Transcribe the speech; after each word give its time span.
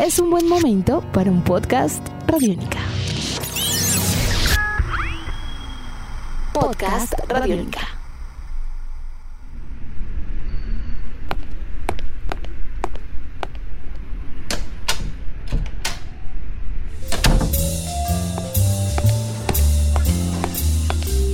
es 0.00 0.18
un 0.18 0.30
buen 0.30 0.48
momento 0.48 1.02
para 1.12 1.30
un 1.30 1.42
podcast 1.44 2.06
Radiónica. 2.26 2.78
Podcast 6.54 7.12
Radiónica. 7.28 7.80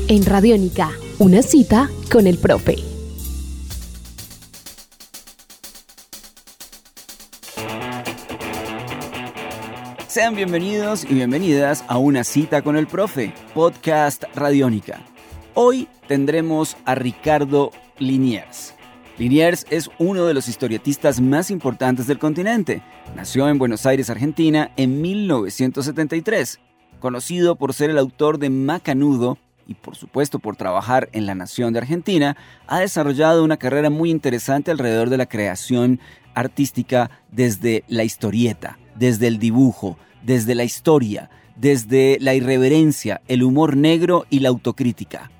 En 0.08 0.24
Radiónica, 0.24 0.90
una 1.18 1.42
cita 1.42 1.88
con 2.10 2.26
el 2.26 2.38
profe. 2.38 2.95
Sean 10.16 10.34
bienvenidos 10.34 11.04
y 11.04 11.12
bienvenidas 11.12 11.84
a 11.88 11.98
una 11.98 12.24
cita 12.24 12.62
con 12.62 12.78
el 12.78 12.86
profe, 12.86 13.34
podcast 13.52 14.24
Radiónica. 14.34 15.02
Hoy 15.52 15.88
tendremos 16.08 16.74
a 16.86 16.94
Ricardo 16.94 17.70
Liniers. 17.98 18.74
Liniers 19.18 19.66
es 19.68 19.90
uno 19.98 20.24
de 20.24 20.32
los 20.32 20.48
historietistas 20.48 21.20
más 21.20 21.50
importantes 21.50 22.06
del 22.06 22.18
continente. 22.18 22.80
Nació 23.14 23.46
en 23.50 23.58
Buenos 23.58 23.84
Aires, 23.84 24.08
Argentina, 24.08 24.72
en 24.78 25.02
1973. 25.02 26.60
Conocido 26.98 27.56
por 27.56 27.74
ser 27.74 27.90
el 27.90 27.98
autor 27.98 28.38
de 28.38 28.48
Macanudo 28.48 29.36
y 29.66 29.74
por 29.74 29.96
supuesto 29.96 30.38
por 30.38 30.56
trabajar 30.56 31.10
en 31.12 31.26
la 31.26 31.34
Nación 31.34 31.74
de 31.74 31.80
Argentina, 31.80 32.38
ha 32.66 32.80
desarrollado 32.80 33.44
una 33.44 33.58
carrera 33.58 33.90
muy 33.90 34.10
interesante 34.10 34.70
alrededor 34.70 35.10
de 35.10 35.18
la 35.18 35.26
creación 35.26 36.00
artística 36.32 37.10
desde 37.30 37.84
la 37.88 38.02
historieta, 38.04 38.78
desde 38.98 39.26
el 39.26 39.38
dibujo, 39.38 39.98
desde 40.22 40.54
la 40.54 40.64
historia, 40.64 41.30
desde 41.56 42.18
la 42.20 42.34
irreverencia, 42.34 43.22
el 43.28 43.42
humor 43.42 43.76
negro 43.76 44.26
y 44.30 44.40
la 44.40 44.48
autocrítica. 44.48 45.30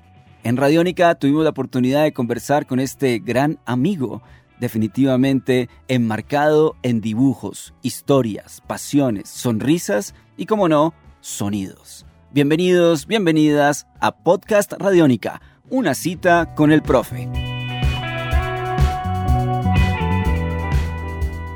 En 0.43 0.57
Radiónica 0.57 1.15
tuvimos 1.15 1.43
la 1.43 1.49
oportunidad 1.49 2.03
de 2.03 2.13
conversar 2.13 2.65
con 2.65 2.79
este 2.79 3.19
gran 3.19 3.59
amigo, 3.65 4.21
definitivamente 4.59 5.69
enmarcado 5.87 6.75
en 6.83 7.01
dibujos, 7.01 7.73
historias, 7.81 8.61
pasiones, 8.65 9.29
sonrisas 9.29 10.15
y, 10.37 10.45
como 10.45 10.69
no, 10.69 10.93
sonidos. 11.19 12.05
Bienvenidos, 12.31 13.07
bienvenidas 13.07 13.87
a 13.99 14.15
Podcast 14.15 14.73
Radiónica, 14.73 15.41
una 15.69 15.93
cita 15.93 16.53
con 16.55 16.71
el 16.71 16.81
profe. 16.81 17.56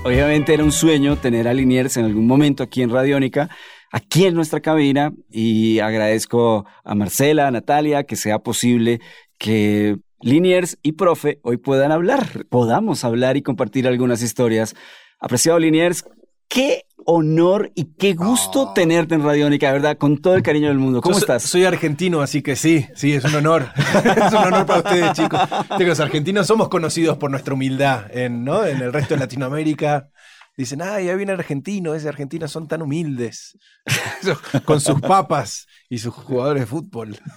Obviamente 0.04 0.56
era 0.56 0.64
un 0.64 0.72
sueño 0.72 1.16
tener 1.18 1.48
a 1.48 1.54
Liniers 1.54 1.96
en 1.96 2.06
algún 2.06 2.26
momento 2.26 2.64
aquí 2.64 2.82
en 2.82 2.90
Radiónica, 2.90 3.50
aquí 3.92 4.26
en 4.26 4.34
nuestra 4.34 4.60
cabina, 4.60 5.14
y 5.30 5.78
agradezco 5.78 6.66
a 6.84 6.96
Marcela, 6.96 7.48
a 7.48 7.52
Natalia, 7.52 8.06
que 8.06 8.16
sea 8.16 8.40
posible 8.40 9.00
que 9.38 9.98
Liniers 10.20 10.80
y 10.82 10.94
profe 10.94 11.40
hoy 11.44 11.58
puedan 11.58 11.92
hablar, 11.92 12.46
podamos 12.50 13.04
hablar 13.04 13.38
y 13.38 13.44
compartir 13.44 13.88
algunas 13.88 14.24
historias. 14.24 14.76
Apreciado 15.20 15.60
Liniers, 15.60 16.04
qué 16.52 16.86
honor 17.06 17.72
y 17.76 17.86
qué 17.98 18.14
gusto 18.14 18.62
Oh. 18.62 18.74
tenerte 18.74 19.16
en 19.16 19.24
Radiónica, 19.24 19.72
verdad, 19.72 19.98
con 19.98 20.22
todo 20.22 20.36
el 20.36 20.44
cariño 20.44 20.68
del 20.68 20.78
mundo. 20.78 21.02
¿Cómo 21.02 21.16
Yo 21.16 21.20
estás? 21.20 21.44
Soy 21.44 21.66
argentino, 21.66 22.22
así 22.22 22.42
que 22.42 22.56
sí, 22.56 22.86
sí, 22.94 23.14
es 23.14 23.24
un 23.24 23.36
honor. 23.36 23.70
es 23.76 24.34
un 24.34 24.38
honor 24.38 24.66
para 24.66 24.80
ustedes, 24.80 25.14
chicos. 25.14 25.40
Los 25.80 26.00
argentinos 26.00 26.46
somos 26.46 26.70
conocidos 26.70 27.18
por 27.18 27.32
nuestra 27.32 27.54
humildad 27.54 28.06
en, 28.12 28.44
¿no? 28.44 28.66
en 28.66 28.82
el 28.82 28.94
resto 28.94 29.16
de 29.16 29.22
Latinoamérica. 29.22 30.10
Dicen, 30.58 30.82
ay, 30.82 31.06
ya 31.06 31.16
viene 31.16 31.32
argentino, 31.32 31.96
ese 31.96 32.10
argentinos 32.10 32.52
son 32.52 32.68
tan 32.68 32.82
humildes. 32.82 33.58
Con 34.66 34.80
sus 34.82 35.00
papas 35.02 35.66
y 35.90 35.98
sus 35.98 36.14
jugadores 36.14 36.62
de 36.62 36.68
fútbol. 36.68 37.18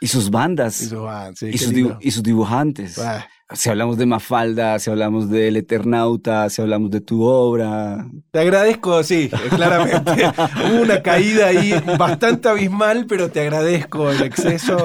Y 0.00 0.06
sus 0.06 0.30
bandas. 0.30 0.80
Y 0.80 0.86
sus, 0.86 1.00
ah, 1.06 1.30
sí, 1.34 1.48
y 1.48 1.50
qué 1.52 1.58
sus, 1.58 1.72
lindo. 1.72 1.94
dibu- 1.94 1.98
y 2.00 2.10
sus 2.10 2.22
dibujantes. 2.22 2.98
Ah, 2.98 3.26
Si 3.52 3.68
hablamos 3.68 3.98
de 3.98 4.06
Mafalda, 4.06 4.78
si 4.78 4.90
hablamos 4.90 5.28
del 5.28 5.56
Eternauta, 5.56 6.48
si 6.48 6.62
hablamos 6.62 6.90
de 6.90 7.00
tu 7.02 7.22
obra. 7.24 8.06
Te 8.30 8.38
agradezco, 8.40 9.02
sí, 9.02 9.28
claramente. 9.50 10.32
Hubo 10.70 10.82
una 10.82 11.02
caída 11.02 11.48
ahí 11.48 11.74
bastante 11.98 12.48
abismal, 12.48 13.06
pero 13.06 13.30
te 13.30 13.40
agradezco 13.40 14.10
el 14.10 14.22
exceso. 14.22 14.78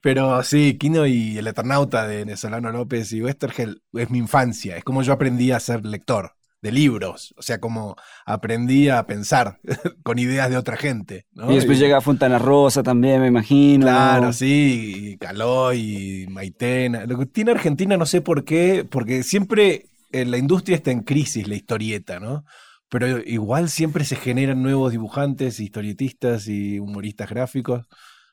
Pero 0.00 0.42
sí, 0.42 0.76
Kino 0.78 1.06
y 1.06 1.38
el 1.38 1.46
Eternauta 1.46 2.06
de 2.06 2.36
Solano 2.36 2.70
López 2.72 3.12
y 3.12 3.22
Westergel 3.22 3.82
es 3.94 4.10
mi 4.10 4.18
infancia. 4.18 4.76
Es 4.76 4.84
como 4.84 5.02
yo 5.02 5.12
aprendí 5.14 5.50
a 5.52 5.60
ser 5.60 5.84
lector 5.86 6.32
de 6.62 6.72
libros. 6.72 7.34
O 7.36 7.42
sea, 7.42 7.58
como 7.58 7.96
aprendí 8.26 8.88
a 8.88 9.06
pensar 9.06 9.60
con 10.02 10.18
ideas 10.18 10.50
de 10.50 10.56
otra 10.56 10.76
gente. 10.76 11.26
¿no? 11.32 11.50
Y 11.50 11.56
después 11.56 11.78
llega 11.78 12.00
Fontana 12.00 12.38
Rosa 12.38 12.82
también, 12.82 13.20
me 13.20 13.28
imagino. 13.28 13.86
Claro, 13.86 14.32
sí, 14.32 15.12
y 15.12 15.16
Caloi, 15.18 16.22
y 16.22 16.26
Maitena. 16.28 17.06
Lo 17.06 17.18
que 17.18 17.26
tiene 17.26 17.52
Argentina 17.52 17.96
no 17.96 18.06
sé 18.06 18.20
por 18.20 18.44
qué, 18.44 18.86
porque 18.88 19.22
siempre 19.22 19.86
eh, 20.12 20.24
la 20.24 20.38
industria 20.38 20.76
está 20.76 20.90
en 20.90 21.02
crisis, 21.02 21.48
la 21.48 21.54
historieta, 21.54 22.20
¿no? 22.20 22.44
Pero 22.88 23.18
igual 23.20 23.68
siempre 23.68 24.04
se 24.04 24.16
generan 24.16 24.62
nuevos 24.62 24.90
dibujantes, 24.90 25.60
historietistas 25.60 26.48
y 26.48 26.80
humoristas 26.80 27.30
gráficos. 27.30 27.86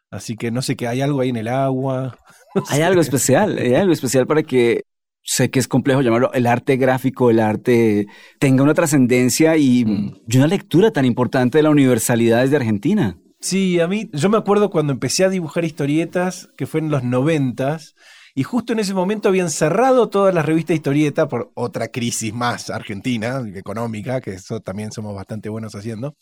Así 0.09 0.35
que 0.35 0.51
no 0.51 0.61
sé 0.61 0.75
qué, 0.75 0.87
hay 0.87 1.01
algo 1.01 1.21
ahí 1.21 1.29
en 1.29 1.35
el 1.35 1.47
agua. 1.47 2.17
Hay 2.69 2.81
algo 2.81 3.01
especial, 3.01 3.59
hay 3.59 3.75
algo 3.75 3.93
especial 3.93 4.25
para 4.25 4.41
que 4.41 4.85
sé 5.29 5.51
que 5.51 5.59
es 5.59 5.67
complejo 5.67 6.01
llamarlo 6.01 6.31
el 6.33 6.47
arte 6.47 6.77
gráfico, 6.77 7.29
el 7.29 7.39
arte 7.41 8.07
tenga 8.39 8.63
una 8.63 8.73
trascendencia 8.73 9.57
y, 9.57 9.83
Mm. 9.85 10.15
y 10.27 10.37
una 10.37 10.47
lectura 10.47 10.91
tan 10.91 11.05
importante 11.05 11.57
de 11.57 11.63
la 11.63 11.69
universalidad 11.69 12.41
desde 12.41 12.55
Argentina. 12.55 13.17
Sí, 13.41 13.79
a 13.79 13.87
mí, 13.87 14.09
yo 14.13 14.29
me 14.29 14.37
acuerdo 14.37 14.69
cuando 14.71 14.93
empecé 14.93 15.25
a 15.25 15.29
dibujar 15.29 15.65
historietas, 15.65 16.49
que 16.57 16.65
fue 16.65 16.79
en 16.79 16.89
los 16.89 17.03
noventas, 17.03 17.93
y 18.33 18.43
justo 18.43 18.73
en 18.73 18.79
ese 18.79 18.93
momento 18.93 19.29
habían 19.29 19.49
cerrado 19.49 20.09
todas 20.09 20.33
las 20.33 20.45
revistas 20.45 20.69
de 20.69 20.75
historieta 20.75 21.27
por 21.27 21.51
otra 21.55 21.89
crisis 21.89 22.33
más 22.33 22.69
argentina, 22.69 23.41
económica, 23.53 24.21
que 24.21 24.31
eso 24.31 24.61
también 24.61 24.91
somos 24.91 25.13
bastante 25.13 25.49
buenos 25.49 25.75
haciendo. 25.75 26.15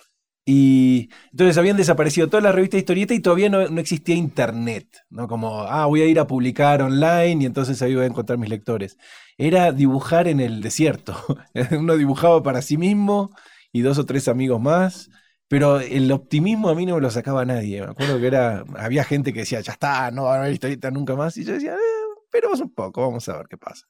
Y 0.47 1.09
entonces 1.31 1.57
habían 1.57 1.75
desaparecido 1.75 2.29
todas 2.29 2.43
las 2.43 2.53
revistas 2.53 2.77
de 2.77 2.79
historieta 2.81 3.13
y 3.15 3.19
todavía 3.19 3.49
no, 3.49 3.67
no 3.67 3.81
existía 3.81 4.15
internet, 4.15 4.87
¿no? 5.09 5.27
Como, 5.27 5.61
ah, 5.63 5.87
voy 5.87 6.01
a 6.01 6.05
ir 6.05 6.19
a 6.19 6.27
publicar 6.27 6.83
online 6.83 7.43
y 7.43 7.45
entonces 7.47 7.81
ahí 7.81 7.95
voy 7.95 8.03
a 8.03 8.07
encontrar 8.07 8.37
mis 8.37 8.49
lectores. 8.49 8.97
Era 9.37 9.71
dibujar 9.71 10.27
en 10.27 10.39
el 10.39 10.61
desierto. 10.61 11.15
Uno 11.71 11.97
dibujaba 11.97 12.43
para 12.43 12.61
sí 12.61 12.77
mismo 12.77 13.31
y 13.71 13.81
dos 13.81 13.97
o 13.97 14.05
tres 14.05 14.27
amigos 14.27 14.61
más. 14.61 15.09
Pero 15.47 15.79
el 15.79 16.11
optimismo 16.11 16.69
a 16.69 16.75
mí 16.75 16.85
no 16.85 16.95
me 16.95 17.01
lo 17.01 17.11
sacaba 17.11 17.45
nadie. 17.45 17.81
Me 17.81 17.87
acuerdo 17.91 18.19
que 18.19 18.27
era. 18.27 18.63
Había 18.77 19.03
gente 19.03 19.33
que 19.33 19.39
decía, 19.41 19.61
ya 19.61 19.73
está, 19.73 20.09
no 20.11 20.23
va 20.25 20.35
a 20.35 20.39
haber 20.39 20.53
historieta 20.53 20.91
nunca 20.91 21.15
más. 21.15 21.37
Y 21.37 21.43
yo 21.45 21.53
decía, 21.53 21.73
eh, 21.73 21.77
esperemos 22.25 22.59
un 22.61 22.73
poco, 22.73 23.01
vamos 23.01 23.27
a 23.29 23.37
ver 23.37 23.47
qué 23.47 23.57
pasa. 23.57 23.85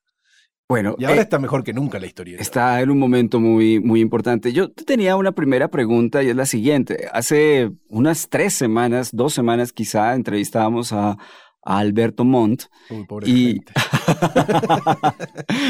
Bueno, 0.67 0.95
Y 0.97 1.05
ahora 1.05 1.19
eh, 1.19 1.23
está 1.23 1.37
mejor 1.37 1.63
que 1.63 1.73
nunca 1.73 1.99
la 1.99 2.07
historieta. 2.07 2.41
está 2.41 2.81
en 2.81 2.89
un 2.89 2.97
momento 2.97 3.39
muy, 3.39 3.79
muy 3.79 4.01
importante. 4.01 4.51
Yo 4.51 4.71
te 4.71 4.83
tenía 4.83 5.15
una 5.15 5.31
primera 5.31 5.67
pregunta 5.67 6.23
y 6.23 6.29
es 6.29 6.35
la 6.35 6.47
siguiente. 6.47 7.07
Hace 7.13 7.71
unas 7.87 8.29
tres 8.29 8.55
semanas, 8.55 9.11
dos 9.13 9.33
semanas 9.33 9.71
quizá, 9.73 10.15
entrevistábamos 10.15 10.91
a, 10.91 11.17
a 11.65 11.77
Alberto 11.77 12.25
Montt 12.25 12.63
Uy, 12.89 13.03
pobre 13.05 13.29
y, 13.29 13.61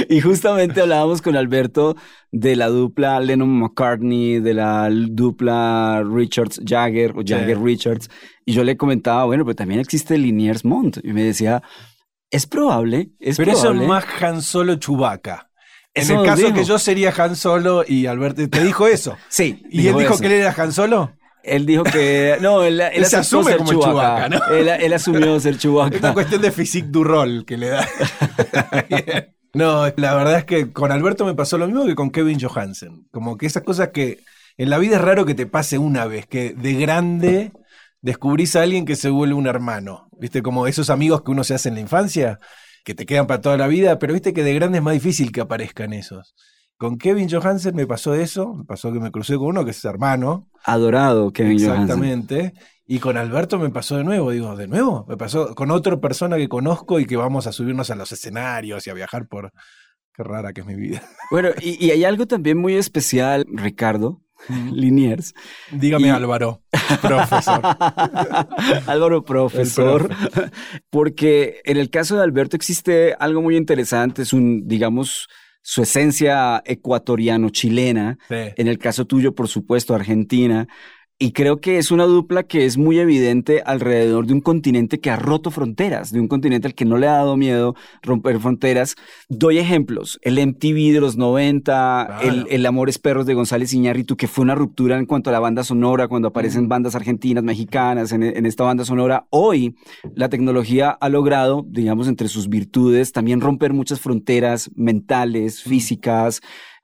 justamente 0.22 0.82
hablábamos 0.82 1.22
con 1.22 1.36
Alberto 1.36 1.98
de 2.32 2.56
la 2.56 2.68
dupla 2.68 3.20
Lennon-McCartney, 3.20 4.40
de 4.40 4.54
la 4.54 4.90
dupla 4.90 6.04
Richards-Jagger 6.06 7.12
o 7.18 7.24
Jagger-Richards. 7.26 8.10
Y 8.46 8.54
yo 8.54 8.64
le 8.64 8.78
comentaba, 8.78 9.26
bueno, 9.26 9.44
pero 9.44 9.56
también 9.56 9.82
existe 9.82 10.18
Liniers-Montt. 10.18 11.00
Y 11.04 11.12
me 11.14 11.24
decía, 11.24 11.64
es 12.32 12.46
probable, 12.48 13.12
es 13.20 13.38
Pero 13.38 13.52
eso 13.52 13.72
es 13.72 13.88
más 13.88 14.06
Han 14.22 14.42
Solo 14.42 14.76
Chubaca. 14.76 15.50
En 15.94 16.12
el 16.12 16.26
caso 16.26 16.44
dijo. 16.48 16.54
que 16.54 16.64
yo 16.66 16.78
sería 16.78 17.14
Han 17.18 17.36
Solo 17.36 17.86
y 17.88 18.06
Alberto. 18.06 18.48
¿Te 18.50 18.64
dijo 18.64 18.88
eso? 18.88 19.18
Sí. 19.30 19.64
¿Y 19.70 19.88
él 19.88 19.98
dijo 19.98 20.14
eso. 20.14 20.20
que 20.20 20.28
él 20.28 20.34
era 20.34 20.54
Han 20.58 20.72
Solo? 20.74 21.14
Él 21.44 21.66
dijo 21.66 21.84
que. 21.84 22.38
No, 22.42 22.64
él, 22.64 22.82
él 22.82 22.92
Él 22.96 23.06
se 23.06 23.18
asume 23.18 23.52
ser 23.52 23.58
como 23.58 23.72
Chewbacca. 23.72 24.30
Chewbacca, 24.30 24.30
¿no? 24.30 24.56
él, 24.56 24.68
él 24.68 24.94
asumió 24.94 25.40
ser 25.40 25.56
Es 25.56 25.66
una 25.66 25.90
Chewbacca. 25.90 26.14
cuestión 26.14 26.42
de 26.42 26.52
physique 26.52 26.88
du 26.90 27.04
rol 27.04 27.46
que 27.46 27.58
le 27.58 27.70
da. 27.70 27.88
no, 29.54 29.86
la 29.96 30.16
verdad 30.16 30.40
es 30.40 30.46
que 30.46 30.74
con 30.74 30.92
Alberto 30.92 31.26
me 31.26 31.36
pasó 31.36 31.58
lo 31.58 31.68
mismo 31.68 31.86
que 31.86 31.96
con 31.96 32.10
Kevin 32.10 32.40
Johansen. 32.40 33.08
Como 33.12 33.38
que 33.38 33.46
esas 33.46 33.64
cosas 33.64 33.90
que 33.90 34.20
en 34.58 34.70
la 34.70 34.78
vida 34.78 34.96
es 34.98 35.02
raro 35.02 35.26
que 35.26 35.36
te 35.36 35.46
pase 35.46 35.78
una 35.78 36.06
vez, 36.06 36.26
que 36.28 36.54
de 36.54 36.74
grande 36.74 37.52
descubrís 38.02 38.56
a 38.56 38.62
alguien 38.62 38.86
que 38.86 38.96
se 38.96 39.10
vuelve 39.10 39.34
un 39.36 39.48
hermano. 39.48 40.05
¿Viste? 40.20 40.42
Como 40.42 40.68
esos 40.68 40.90
amigos 40.90 41.22
que 41.24 41.32
uno 41.32 41.44
se 41.44 41.54
hace 41.54 41.70
en 41.70 41.76
la 41.76 41.82
infancia, 41.82 42.40
que 42.84 42.94
te 42.94 43.06
quedan 43.06 43.28
para 43.28 43.42
toda 43.42 43.58
la 43.58 43.68
vida, 43.68 44.00
pero 44.00 44.14
viste 44.14 44.34
que 44.34 44.44
de 44.44 44.54
grande 44.54 44.78
es 44.78 44.84
más 44.84 44.94
difícil 44.94 45.32
que 45.32 45.42
aparezcan 45.42 45.94
esos. 45.94 46.36
Con 46.78 46.98
Kevin 46.98 47.30
Johansen 47.30 47.76
me 47.76 47.88
pasó 47.88 48.14
eso, 48.14 48.54
me 48.54 48.66
pasó 48.66 48.92
que 48.92 49.00
me 49.00 49.12
crucé 49.12 49.38
con 49.38 49.48
uno 49.48 49.64
que 49.64 49.72
es 49.72 49.86
hermano, 49.86 50.50
Adorado 50.64 51.32
Kevin 51.32 51.58
Johansen. 51.58 51.82
Exactamente. 51.82 52.54
Y 52.86 53.00
con 53.00 53.18
Alberto 53.18 53.58
me 53.58 53.70
pasó 53.70 53.98
de 53.98 54.04
nuevo, 54.04 54.32
digo, 54.32 54.56
¿de 54.56 54.68
nuevo? 54.68 55.06
Me 55.08 55.18
pasó 55.18 55.56
con 55.56 55.72
otra 55.72 56.00
persona 56.00 56.38
que 56.38 56.50
conozco 56.50 57.00
y 57.00 57.06
que 57.06 57.16
vamos 57.16 57.48
a 57.48 57.52
subirnos 57.52 57.90
a 57.90 57.96
los 57.96 58.12
escenarios 58.12 58.86
y 58.86 58.90
a 58.90 58.94
viajar 58.94 59.28
por, 59.28 59.52
Qué 60.16 60.24
rara 60.24 60.54
que 60.54 60.62
es 60.62 60.68
mi 60.68 60.76
vida. 60.76 61.02
Bueno, 61.30 61.50
y, 61.62 61.92
hay 61.92 62.06
algo 62.06 62.26
también 62.26 62.58
muy 62.58 62.76
especial, 62.76 63.46
Ricardo, 63.52 64.22
Liniers. 64.50 65.34
Dígame 65.72 66.12
Álvaro, 66.12 66.62
profesor. 67.02 67.62
Álvaro, 68.88 69.24
profesor. 69.24 70.10
Porque 70.90 71.62
en 71.66 71.78
el 71.78 71.90
caso 71.90 72.18
de 72.18 72.24
Alberto 72.24 72.56
existe 72.56 73.16
algo 73.20 73.42
muy 73.42 73.58
interesante, 73.58 74.22
es 74.22 74.34
un, 74.34 74.68
digamos, 74.68 75.28
su 75.62 75.82
esencia 75.82 76.62
ecuatoriano-chilena. 76.64 78.20
En 78.30 78.68
el 78.68 78.78
caso 78.78 79.06
tuyo, 79.06 79.34
por 79.34 79.48
supuesto, 79.48 79.96
Argentina. 79.96 80.68
Y 81.18 81.32
creo 81.32 81.62
que 81.62 81.78
es 81.78 81.92
una 81.92 82.04
dupla 82.04 82.44
que 82.44 82.66
es 82.66 82.78
muy 82.78 83.00
evidente 83.00 83.64
alrededor 83.66 84.28
de 84.28 84.34
un 84.34 84.42
continente 84.42 85.00
que 85.00 85.10
ha 85.10 85.16
roto 85.16 85.50
fronteras, 85.50 86.12
de 86.12 86.20
un 86.20 86.28
continente 86.28 86.68
al 86.68 86.76
que 86.76 86.84
no 86.84 86.98
le 86.98 87.08
ha 87.08 87.14
dado 87.14 87.38
miedo 87.38 87.74
romper 88.02 88.38
fronteras. 88.42 88.98
Doy 89.30 89.58
ejemplos, 89.60 90.20
el 90.24 90.46
MTV 90.46 90.92
de 90.92 91.00
los 91.00 91.16
90, 91.16 92.20
el, 92.22 92.48
el, 92.50 92.66
Amores 92.66 93.00
Perros 93.00 93.26
de 93.26 93.34
González 93.34 93.72
Iñárritu, 93.72 94.18
que 94.18 94.28
fue 94.28 94.44
una 94.44 94.56
ruptura 94.56 95.00
en 95.00 95.06
cuanto 95.06 95.30
a 95.30 95.34
la 95.34 95.40
banda 95.40 95.64
sonora, 95.64 96.10
cuando 96.10 96.28
aparecen 96.28 96.68
bandas 96.68 96.96
argentinas, 96.96 97.46
mexicanas 97.46 98.12
en, 98.12 98.22
en 98.22 98.46
esta 98.46 98.66
banda 98.66 98.84
sonora. 98.84 99.26
Hoy 99.30 99.74
la 100.16 100.28
tecnología 100.28 100.90
ha 100.90 101.08
logrado, 101.08 101.66
digamos, 101.66 102.10
entre 102.10 102.28
sus 102.28 102.50
virtudes, 102.50 103.14
también 103.14 103.40
romper 103.40 103.72
muchas 103.72 104.02
fronteras 104.02 104.70
mentales, 104.76 105.64
físicas. 105.64 106.42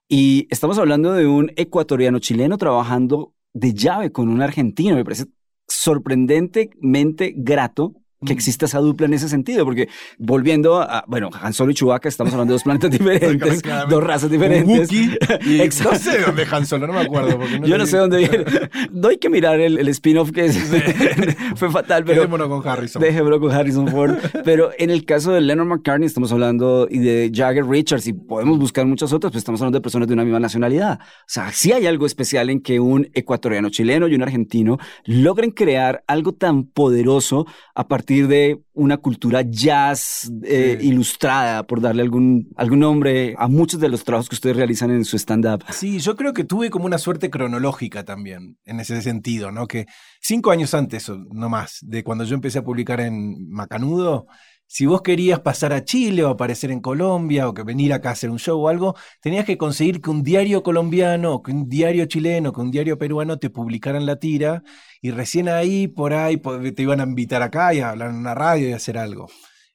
Y 0.07 0.47
estamos 0.49 0.77
hablando 0.77 1.11
de 1.11 1.27
un 1.27 1.51
ecuatoriano 1.57 2.19
chileno 2.19 2.57
trabajando 2.57 3.33
de 3.53 3.73
llave 3.73 4.11
con 4.11 4.29
un 4.29 4.41
argentino. 4.41 4.95
Me 4.95 5.03
parece 5.03 5.25
sorprendentemente 5.67 7.33
grato 7.35 7.95
que 8.25 8.33
exista 8.33 8.65
esa 8.65 8.79
dupla 8.79 9.07
en 9.07 9.13
ese 9.15 9.27
sentido, 9.27 9.65
porque 9.65 9.89
volviendo 10.19 10.79
a, 10.79 11.03
bueno, 11.07 11.29
Han 11.41 11.53
Solo 11.53 11.71
y 11.71 11.73
Chewbacca, 11.73 12.07
estamos 12.07 12.31
hablando 12.33 12.51
de 12.51 12.55
dos 12.55 12.63
planetas 12.63 12.91
diferentes, 12.99 13.61
dos 13.89 14.03
razas 14.03 14.29
diferentes. 14.29 14.91
y 15.45 15.57
no 15.83 15.95
sé 15.95 16.21
dónde 16.21 16.45
Han 16.51 16.65
Solo, 16.65 16.87
no 16.87 16.93
me 16.93 17.01
acuerdo. 17.01 17.39
Yo 17.65 17.77
no 17.77 17.85
sé 17.87 17.97
dónde 17.97 18.17
viene. 18.19 18.45
No 18.91 19.07
hay 19.07 19.17
que 19.17 19.29
mirar 19.29 19.59
el, 19.59 19.79
el 19.79 19.87
spin-off 19.87 20.31
que 20.31 20.45
es, 20.45 20.57
fue 21.55 21.71
fatal, 21.71 22.03
pero... 22.03 22.21
Dejémoslo 22.21 22.49
con 22.49 22.67
Harrison. 22.67 23.01
Dejémoslo 23.01 23.39
con 23.39 23.51
Harrison 23.51 23.87
Ford. 23.87 24.15
pero 24.43 24.69
en 24.77 24.91
el 24.91 25.03
caso 25.05 25.31
de 25.31 25.41
Leonard 25.41 25.67
McCartney 25.67 26.05
estamos 26.05 26.31
hablando 26.31 26.87
y 26.89 26.99
de 26.99 27.31
Jagger 27.33 27.65
Richards 27.65 28.05
y 28.05 28.13
podemos 28.13 28.59
buscar 28.59 28.85
muchas 28.85 29.13
otras, 29.13 29.31
pues 29.31 29.41
estamos 29.41 29.61
hablando 29.61 29.79
de 29.79 29.81
personas 29.81 30.07
de 30.07 30.13
una 30.13 30.23
misma 30.23 30.39
nacionalidad. 30.39 30.99
O 31.01 31.23
sea, 31.25 31.51
sí 31.51 31.71
hay 31.71 31.87
algo 31.87 32.05
especial 32.05 32.51
en 32.51 32.61
que 32.61 32.79
un 32.79 33.09
ecuatoriano 33.13 33.69
chileno 33.69 34.07
y 34.07 34.13
un 34.13 34.21
argentino 34.21 34.77
logren 35.05 35.49
crear 35.49 36.03
algo 36.05 36.33
tan 36.33 36.65
poderoso 36.65 37.47
a 37.73 37.87
partir 37.87 38.10
de 38.19 38.61
una 38.73 38.97
cultura 38.97 39.41
jazz 39.41 40.31
eh, 40.43 40.77
ilustrada, 40.81 41.65
por 41.65 41.81
darle 41.81 42.01
algún, 42.01 42.49
algún 42.55 42.79
nombre 42.79 43.35
a 43.37 43.47
muchos 43.47 43.79
de 43.79 43.89
los 43.89 44.03
trabajos 44.03 44.29
que 44.29 44.35
ustedes 44.35 44.55
realizan 44.55 44.91
en 44.91 45.05
su 45.05 45.17
stand-up. 45.17 45.63
Sí, 45.69 45.99
yo 45.99 46.15
creo 46.15 46.33
que 46.33 46.43
tuve 46.43 46.69
como 46.69 46.85
una 46.85 46.97
suerte 46.97 47.29
cronológica 47.29 48.03
también, 48.03 48.57
en 48.65 48.79
ese 48.79 49.01
sentido, 49.01 49.51
¿no? 49.51 49.67
Que 49.67 49.85
cinco 50.19 50.51
años 50.51 50.73
antes, 50.73 51.09
no 51.09 51.49
más, 51.49 51.79
de 51.81 52.03
cuando 52.03 52.23
yo 52.23 52.35
empecé 52.35 52.59
a 52.59 52.63
publicar 52.63 52.99
en 52.99 53.49
Macanudo, 53.49 54.27
si 54.73 54.85
vos 54.85 55.01
querías 55.01 55.41
pasar 55.41 55.73
a 55.73 55.83
Chile 55.83 56.23
o 56.23 56.29
aparecer 56.29 56.71
en 56.71 56.79
Colombia 56.79 57.49
o 57.49 57.53
que 57.53 57.61
venir 57.61 57.91
acá 57.91 58.07
a 58.07 58.11
hacer 58.13 58.29
un 58.29 58.39
show 58.39 58.57
o 58.57 58.69
algo, 58.69 58.95
tenías 59.19 59.43
que 59.43 59.57
conseguir 59.57 59.99
que 59.99 60.09
un 60.09 60.23
diario 60.23 60.63
colombiano, 60.63 61.41
que 61.41 61.51
un 61.51 61.67
diario 61.67 62.05
chileno, 62.05 62.53
que 62.53 62.61
un 62.61 62.71
diario 62.71 62.97
peruano 62.97 63.37
te 63.37 63.49
publicaran 63.49 64.05
la 64.05 64.15
tira 64.15 64.63
y 65.01 65.11
recién 65.11 65.49
ahí, 65.49 65.89
por 65.89 66.13
ahí, 66.13 66.37
te 66.37 66.83
iban 66.83 67.01
a 67.01 67.03
invitar 67.03 67.41
acá 67.41 67.73
y 67.73 67.81
a 67.81 67.89
hablar 67.89 68.11
en 68.11 68.15
una 68.15 68.33
radio 68.33 68.69
y 68.69 68.71
hacer 68.71 68.97
algo. 68.97 69.27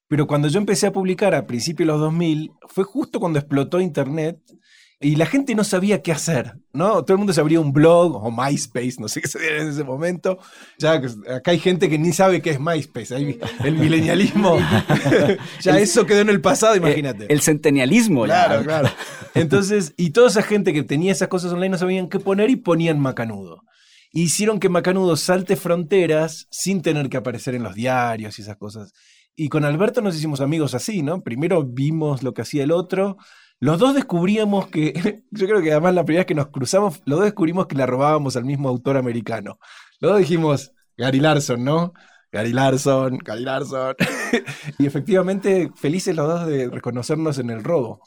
Pero 0.09 0.27
cuando 0.27 0.49
yo 0.49 0.59
empecé 0.59 0.87
a 0.87 0.93
publicar 0.93 1.35
a 1.35 1.47
principios 1.47 1.87
de 1.87 1.93
los 1.93 2.01
2000, 2.01 2.53
fue 2.67 2.85
justo 2.85 3.21
cuando 3.21 3.39
explotó 3.39 3.83
Internet 3.83 4.41
y 4.99 5.17
la 5.17 5.27
gente 5.27 5.55
no 5.55 5.63
sabía 5.63 6.01
qué 6.01 6.11
hacer, 6.11 6.55
¿no? 6.73 7.05
Todo 7.05 7.15
el 7.15 7.19
mundo 7.19 7.35
se 7.35 7.41
abría 7.41 7.61
un 7.61 7.73
blog 7.73 8.17
o 8.17 8.31
MySpace, 8.31 8.95
no 8.99 9.09
sé 9.09 9.21
qué 9.21 9.29
se 9.29 9.39
diera 9.39 9.61
en 9.61 9.69
ese 9.69 9.85
momento. 9.85 10.39
Ya 10.79 10.93
acá 10.93 11.51
hay 11.51 11.59
gente 11.59 11.91
que 11.91 11.99
ni 11.99 12.13
sabe 12.13 12.41
qué 12.41 12.51
es 12.51 12.61
MySpace, 12.61 13.15
el 13.15 13.77
milenialismo, 13.77 14.59
ya 15.61 15.79
eso 15.79 16.07
quedó 16.07 16.21
en 16.21 16.31
el 16.31 16.41
pasado, 16.41 16.75
eh, 16.75 16.79
imagínate. 16.79 17.31
El, 17.31 17.43
centenialismo, 17.43 18.25
Claro, 18.25 18.63
claro. 18.65 18.89
Entonces, 19.35 19.93
y 19.99 20.11
toda 20.11 20.29
esa 20.29 20.43
gente 20.43 20.73
que 20.73 20.83
tenía 20.83 21.13
esas 21.13 21.29
cosas 21.29 21.53
online 21.53 21.71
no 21.71 21.79
sabían 21.79 22.09
qué 22.09 22.19
poner 22.19 22.49
y 22.49 22.57
ponían 22.57 22.99
Macanudo. 22.99 23.65
Hicieron 24.13 24.61
que 24.61 24.71
Macanudo 24.71 25.17
salte 25.17 25.57
fronteras 25.57 26.47
sin 26.51 26.81
tener 26.81 27.11
que 27.11 27.19
aparecer 27.19 27.55
en 27.55 27.65
los 27.65 27.75
diarios 27.75 28.39
y 28.39 28.43
esas 28.43 28.57
cosas. 28.57 28.95
Y 29.35 29.51
con 29.51 29.67
Alberto 29.67 30.01
nos 30.01 30.17
hicimos 30.17 30.41
amigos 30.41 30.75
así, 30.75 31.03
¿no? 31.03 31.23
Primero 31.23 31.63
vimos 31.63 32.23
lo 32.23 32.33
que 32.33 32.41
hacía 32.41 32.65
el 32.65 32.73
otro 32.73 33.19
los 33.61 33.79
dos 33.79 33.95
descubríamos 33.95 34.69
que, 34.69 35.23
yo 35.31 35.47
creo 35.47 35.63
que 35.63 35.73
además 35.73 35.95
la 35.95 36.05
primera 36.05 36.21
vez 36.21 36.27
que 36.27 36.35
nos 36.35 36.49
cruzamos, 36.49 37.01
los 37.05 37.19
dos 37.19 37.25
descubrimos 37.25 37.67
que 37.67 37.77
la 37.77 37.87
robábamos 37.87 38.37
al 38.37 38.45
mismo 38.45 38.69
autor 38.69 38.97
americano. 38.97 39.59
Los 40.01 40.13
dos 40.13 40.19
dijimos, 40.19 40.73
Gary 40.97 41.21
Larson, 41.21 41.65
¿no? 41.65 41.93
Gary 42.33 42.53
Larson, 42.53 43.19
Gary 43.19 43.43
Larson. 43.43 43.95
y 44.79 44.87
efectivamente, 44.87 45.71
felices 45.75 46.15
los 46.15 46.29
dos 46.29 46.47
de 46.47 46.69
reconocernos 46.69 47.39
en 47.39 47.51
el 47.51 47.65
robo. 47.65 48.01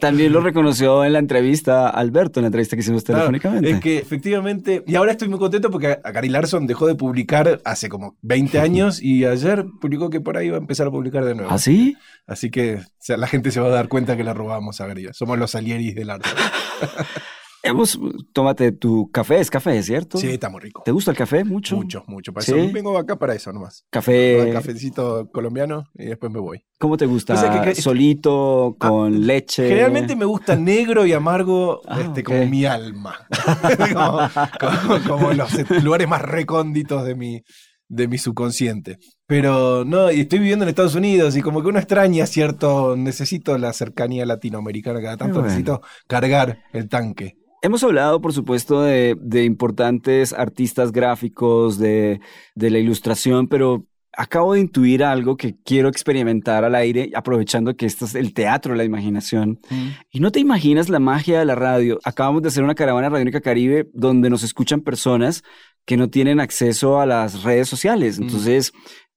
También 0.00 0.32
lo 0.32 0.40
reconoció 0.40 1.04
en 1.04 1.12
la 1.12 1.18
entrevista 1.18 1.88
Alberto, 1.88 2.40
en 2.40 2.44
la 2.44 2.48
entrevista 2.48 2.76
que 2.76 2.80
hicimos 2.80 3.04
telefónicamente. 3.04 3.70
es 3.70 3.80
que 3.80 3.98
efectivamente, 3.98 4.82
y 4.86 4.94
ahora 4.94 5.12
estoy 5.12 5.28
muy 5.28 5.38
contento 5.38 5.70
porque 5.70 5.98
a 6.02 6.10
Gary 6.10 6.28
Larson 6.28 6.66
dejó 6.66 6.86
de 6.86 6.94
publicar 6.94 7.60
hace 7.64 7.88
como 7.88 8.16
20 8.22 8.58
años 8.60 9.02
y 9.02 9.24
ayer 9.24 9.64
publicó 9.80 10.10
que 10.10 10.20
por 10.20 10.36
ahí 10.36 10.50
va 10.50 10.56
a 10.56 10.60
empezar 10.60 10.86
a 10.86 10.90
publicar 10.90 11.24
de 11.24 11.34
nuevo. 11.34 11.50
¿Ah, 11.50 11.58
sí? 11.58 11.96
Así 12.26 12.50
que 12.50 12.80
la 13.08 13.26
gente 13.26 13.50
se 13.50 13.60
va 13.60 13.68
a 13.68 13.70
dar 13.70 13.88
cuenta 13.88 14.16
que 14.16 14.24
la 14.24 14.34
robamos 14.34 14.80
a 14.80 14.86
Gary. 14.86 15.08
Somos 15.12 15.38
los 15.38 15.54
alieris 15.54 15.94
del 15.94 16.10
arte. 16.10 16.28
Hemos, 17.62 17.98
tómate 18.32 18.72
tu 18.72 19.10
café, 19.10 19.38
es 19.40 19.50
café, 19.50 19.82
¿cierto? 19.82 20.18
Sí, 20.18 20.28
está 20.28 20.48
muy 20.48 20.60
rico. 20.60 20.82
¿Te 20.84 20.92
gusta 20.92 21.10
el 21.10 21.16
café 21.16 21.44
mucho? 21.44 21.76
Mucho, 21.76 22.04
mucho. 22.06 22.32
Para 22.32 22.44
eso 22.44 22.56
vengo 22.72 22.96
acá 22.96 23.18
para 23.18 23.34
eso 23.34 23.52
nomás. 23.52 23.84
Café. 23.90 24.50
cafecito 24.52 25.30
colombiano 25.30 25.88
y 25.94 26.06
después 26.06 26.32
me 26.32 26.40
voy. 26.40 26.64
¿Cómo 26.78 26.96
te 26.96 27.04
gusta? 27.04 27.36
¿Solito, 27.74 28.76
ah, 28.80 28.88
con 28.88 29.26
leche? 29.26 29.68
Generalmente 29.68 30.16
me 30.16 30.24
gusta 30.24 30.56
negro 30.56 31.04
y 31.04 31.12
amargo, 31.12 31.82
ah, 31.86 32.00
este, 32.00 32.22
como 32.22 32.46
mi 32.46 32.64
alma. 32.64 33.26
como, 35.06 35.32
los 35.32 35.82
lugares 35.82 36.08
más 36.08 36.22
recónditos 36.22 37.04
de 37.04 37.14
mi, 37.14 37.42
de 37.88 38.08
mi 38.08 38.16
subconsciente. 38.16 38.98
Pero 39.26 39.84
no, 39.84 40.10
y 40.10 40.20
estoy 40.20 40.38
viviendo 40.38 40.64
en 40.64 40.70
Estados 40.70 40.94
Unidos 40.94 41.36
y 41.36 41.42
como 41.42 41.60
que 41.60 41.68
uno 41.68 41.78
extraña 41.78 42.26
cierto, 42.26 42.96
necesito 42.96 43.58
la 43.58 43.74
cercanía 43.74 44.24
latinoamericana, 44.24 45.02
cada 45.02 45.18
tanto 45.18 45.42
necesito 45.42 45.82
cargar 46.06 46.62
el 46.72 46.88
tanque. 46.88 47.39
Hemos 47.62 47.84
hablado, 47.84 48.22
por 48.22 48.32
supuesto, 48.32 48.82
de, 48.82 49.44
importantes 49.44 50.32
artistas 50.32 50.92
gráficos, 50.92 51.78
de, 51.78 52.20
la 52.54 52.78
ilustración, 52.78 53.48
pero 53.48 53.86
acabo 54.12 54.54
de 54.54 54.60
intuir 54.60 55.04
algo 55.04 55.36
que 55.36 55.56
quiero 55.62 55.88
experimentar 55.88 56.64
al 56.64 56.74
aire, 56.74 57.10
aprovechando 57.14 57.76
que 57.76 57.86
esto 57.86 58.06
es 58.06 58.14
el 58.14 58.32
teatro 58.32 58.72
de 58.72 58.78
la 58.78 58.84
imaginación. 58.84 59.60
Mm. 59.68 59.88
Y 60.10 60.20
no 60.20 60.32
te 60.32 60.40
imaginas 60.40 60.88
la 60.88 61.00
magia 61.00 61.38
de 61.38 61.44
la 61.44 61.54
radio. 61.54 62.00
Acabamos 62.04 62.42
de 62.42 62.48
hacer 62.48 62.64
una 62.64 62.74
caravana 62.74 63.10
radiónica 63.10 63.42
Caribe 63.42 63.90
donde 63.92 64.30
nos 64.30 64.42
escuchan 64.42 64.80
personas 64.80 65.44
que 65.84 65.98
no 65.98 66.08
tienen 66.08 66.40
acceso 66.40 66.98
a 66.98 67.06
las 67.06 67.42
redes 67.42 67.68
sociales. 67.68 68.18
Mm. 68.18 68.22
Entonces, 68.22 68.72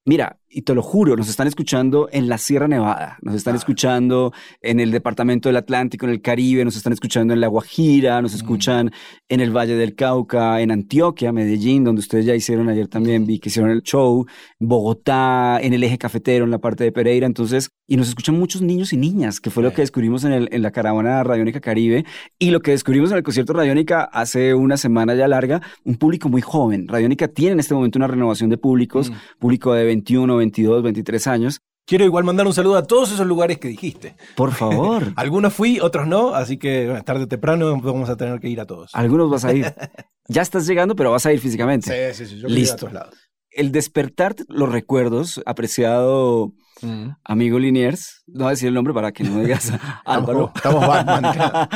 mira, 0.05 0.37
y 0.53 0.61
te 0.61 0.75
lo 0.75 0.83
juro, 0.83 1.15
nos 1.15 1.29
están 1.29 1.47
escuchando 1.47 2.07
en 2.11 2.29
la 2.29 2.37
Sierra 2.37 2.67
Nevada, 2.67 3.17
nos 3.21 3.35
están 3.35 3.55
escuchando 3.55 4.31
en 4.61 4.79
el 4.79 4.91
Departamento 4.91 5.49
del 5.49 5.55
Atlántico, 5.55 6.05
en 6.05 6.11
el 6.11 6.21
Caribe, 6.21 6.63
nos 6.63 6.75
están 6.75 6.93
escuchando 6.93 7.33
en 7.33 7.41
La 7.41 7.47
Guajira, 7.47 8.21
nos 8.21 8.33
mm. 8.33 8.35
escuchan 8.35 8.91
en 9.29 9.39
el 9.39 9.51
Valle 9.51 9.75
del 9.75 9.95
Cauca, 9.95 10.61
en 10.61 10.71
Antioquia, 10.71 11.31
Medellín, 11.31 11.83
donde 11.83 11.99
ustedes 11.99 12.25
ya 12.25 12.35
hicieron 12.35 12.69
ayer 12.69 12.87
también, 12.87 13.25
vi 13.25 13.39
que 13.39 13.49
hicieron 13.49 13.71
el 13.71 13.81
show, 13.81 14.27
Bogotá, 14.59 15.59
en 15.59 15.73
el 15.73 15.83
eje 15.83 15.97
cafetero, 15.97 16.45
en 16.45 16.51
la 16.51 16.59
parte 16.59 16.83
de 16.83 16.91
Pereira, 16.91 17.25
entonces, 17.25 17.71
y 17.87 17.97
nos 17.97 18.09
escuchan 18.09 18.37
muchos 18.37 18.61
niños 18.61 18.93
y 18.93 18.97
niñas, 18.97 19.39
que 19.39 19.49
fue 19.49 19.63
lo 19.63 19.73
que 19.73 19.81
descubrimos 19.81 20.23
en, 20.23 20.33
el, 20.33 20.49
en 20.51 20.61
la 20.61 20.71
caravana 20.71 21.23
Radiónica 21.23 21.61
Caribe, 21.61 22.05
y 22.37 22.51
lo 22.51 22.59
que 22.61 22.71
descubrimos 22.71 23.11
en 23.11 23.17
el 23.17 23.23
concierto 23.23 23.53
Radiónica 23.53 24.03
hace 24.03 24.53
una 24.53 24.77
semana 24.77 25.15
ya 25.15 25.27
larga, 25.27 25.61
un 25.83 25.95
público 25.95 26.29
muy 26.29 26.41
joven. 26.41 26.87
Radiónica 26.87 27.27
tiene 27.27 27.53
en 27.53 27.59
este 27.59 27.73
momento 27.73 27.97
una 27.97 28.07
renovación 28.07 28.49
de 28.49 28.57
públicos, 28.57 29.09
mm. 29.09 29.39
público 29.39 29.73
de 29.73 29.85
21, 29.85 30.42
22, 30.43 30.83
23 30.83 31.27
años. 31.27 31.61
Quiero 31.85 32.05
igual 32.05 32.23
mandar 32.23 32.47
un 32.47 32.53
saludo 32.53 32.77
a 32.77 32.83
todos 32.83 33.11
esos 33.11 33.27
lugares 33.27 33.57
que 33.57 33.67
dijiste. 33.67 34.15
Por 34.35 34.51
favor. 34.51 35.13
Algunos 35.17 35.53
fui, 35.53 35.79
otros 35.79 36.07
no, 36.07 36.33
así 36.33 36.57
que 36.57 37.01
tarde 37.05 37.23
o 37.23 37.27
temprano 37.27 37.79
vamos 37.81 38.09
a 38.09 38.15
tener 38.15 38.39
que 38.39 38.47
ir 38.49 38.61
a 38.61 38.65
todos. 38.65 38.91
Algunos 38.93 39.29
vas 39.29 39.43
a 39.45 39.53
ir. 39.53 39.73
ya 40.27 40.41
estás 40.41 40.65
llegando, 40.65 40.95
pero 40.95 41.11
vas 41.11 41.25
a 41.25 41.33
ir 41.33 41.39
físicamente. 41.39 42.13
Sí, 42.13 42.25
sí, 42.25 42.29
sí. 42.29 42.39
Yo 42.39 42.47
Listo. 42.47 42.89
El 43.51 43.71
despertar 43.71 44.35
los 44.47 44.71
recuerdos, 44.71 45.41
apreciado 45.45 46.53
mm. 46.81 47.09
amigo 47.23 47.59
Liniers, 47.59 48.23
no 48.27 48.45
voy 48.45 48.47
a 48.47 48.49
decir 48.51 48.69
el 48.69 48.73
nombre 48.73 48.93
para 48.93 49.11
que 49.11 49.23
no 49.23 49.41
digas 49.41 49.71
Álvaro. 50.05 50.51
Estamos 50.55 50.87
Batman. 50.87 51.25